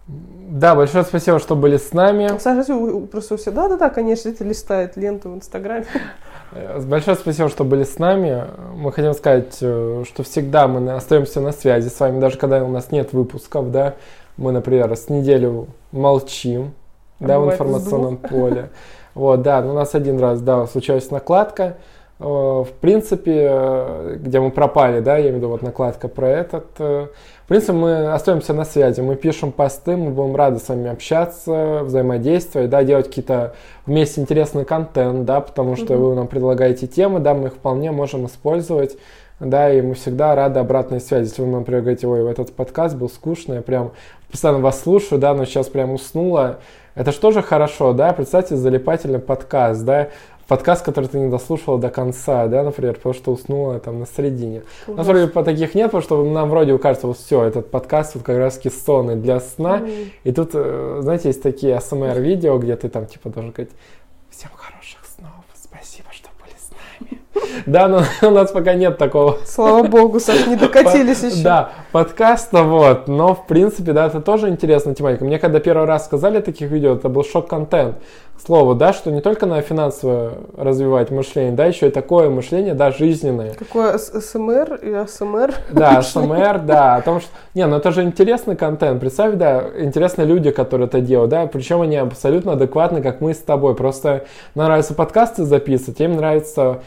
[0.08, 2.38] да, большое спасибо, что были с нами.
[2.40, 2.76] Саша,
[3.12, 5.86] просто все, да-да-да, конечно, это листает ленту в Инстаграме.
[6.52, 8.44] Э, большое спасибо, что были с нами.
[8.76, 12.70] Мы хотим сказать, э, что всегда мы остаемся на связи с вами, даже когда у
[12.70, 13.96] нас нет выпусков, да.
[14.38, 16.74] Мы, например, с неделю молчим,
[17.20, 18.70] а да, в информационном поле.
[19.16, 21.78] Вот, да, у нас один раз, да, случилась накладка.
[22.20, 26.66] Э, в принципе, где мы пропали, да, я имею в виду вот накладка про этот
[27.46, 31.82] в принципе, мы остаемся на связи, мы пишем посты, мы будем рады с вами общаться,
[31.84, 33.54] взаимодействовать, да, делать какие-то
[33.86, 35.98] вместе интересный контент, да, потому что mm-hmm.
[35.98, 38.98] вы нам предлагаете темы, да, мы их вполне можем использовать,
[39.40, 41.30] да, и мы всегда рады обратной связи.
[41.30, 43.92] Если вы, например, говорите, ой, этот подкаст был скучный, я прям
[44.32, 46.58] постоянно вас слушаю, да, но сейчас прям уснула,
[46.96, 50.08] это же тоже хорошо, да, представьте, залипательный подкаст, да,
[50.48, 54.64] подкаст, который ты не дослушала до конца, да, например, потому что уснула там на середине.
[54.88, 58.16] У нас вроде по таких нет, потому что нам вроде кажется, вот все, этот подкаст
[58.16, 59.80] вот как раз сонный для сна.
[59.80, 60.10] Mm.
[60.24, 63.74] И тут, э, знаете, есть такие АСМР-видео, где ты там типа должен говорить,
[64.30, 67.22] всем хороших снов, спасибо, что были с нами.
[67.66, 69.38] Да, но у нас пока нет такого.
[69.46, 71.44] Слава богу, Саш, не докатились еще.
[71.44, 75.26] Да, подкаста вот, но в принципе, да, это тоже интересная тематика.
[75.26, 77.96] Мне когда первый раз сказали таких видео, это был шок-контент.
[78.36, 82.74] К слову, да, что не только на финансовое развивать мышление, да, еще и такое мышление,
[82.74, 83.54] да, жизненное.
[83.54, 85.54] Какое СМР и АСМР?
[85.72, 87.30] Да, СМР, да, о том, что...
[87.54, 89.00] Не, ну это же интересный контент.
[89.00, 93.38] Представь, да, интересные люди, которые это делают, да, причем они абсолютно адекватны, как мы с
[93.38, 93.74] тобой.
[93.74, 96.82] Просто нравится подкасты записывать, им нравится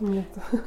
[0.00, 0.26] нет.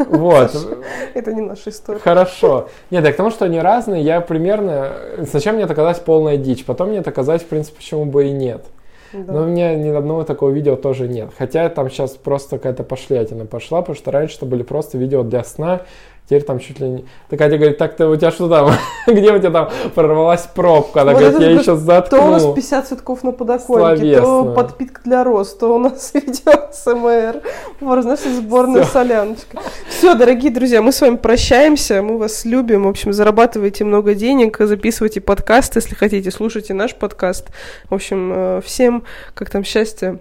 [0.10, 0.52] Вот.
[1.14, 2.00] Это не наша история.
[2.00, 2.70] Хорошо.
[2.92, 4.92] Нет, так потому что они разные, я примерно...
[5.30, 8.32] Сначала мне это казалось полная дичь, потом мне это казалось, в принципе, почему бы и
[8.32, 8.66] нет.
[9.14, 9.34] Да.
[9.34, 11.32] Но у меня ни одного такого видео тоже нет.
[11.38, 15.44] Хотя там сейчас просто какая-то пошлятина пошла, потому что раньше это были просто видео для
[15.44, 15.82] сна,
[16.30, 17.06] Теперь там чуть ли не...
[17.28, 18.72] Так Катя говорит, так ты у тебя что там?
[19.08, 21.02] Где у тебя там прорвалась пробка?
[21.02, 22.20] Она вот говорит, я еще заткну.
[22.20, 26.70] То у нас 50 цветков на подоконнике, то подпитка для роз, то у нас видео
[26.72, 27.42] СМР.
[27.80, 28.92] Вот, знаешь, сборная Все.
[28.92, 29.60] соляночка.
[29.88, 32.84] Все, дорогие друзья, мы с вами прощаемся, мы вас любим.
[32.84, 37.48] В общем, зарабатывайте много денег, записывайте подкаст, если хотите, слушайте наш подкаст.
[37.90, 39.04] В общем, э, всем,
[39.34, 40.20] как там, счастья,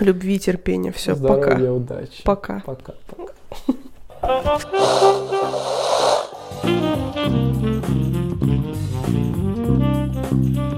[0.00, 0.92] любви, терпения.
[0.92, 1.54] Все, пока.
[1.54, 2.24] удачи.
[2.24, 2.62] Пока.
[2.66, 3.32] Пока, пока.
[4.22, 4.68] Thank
[10.56, 10.69] you.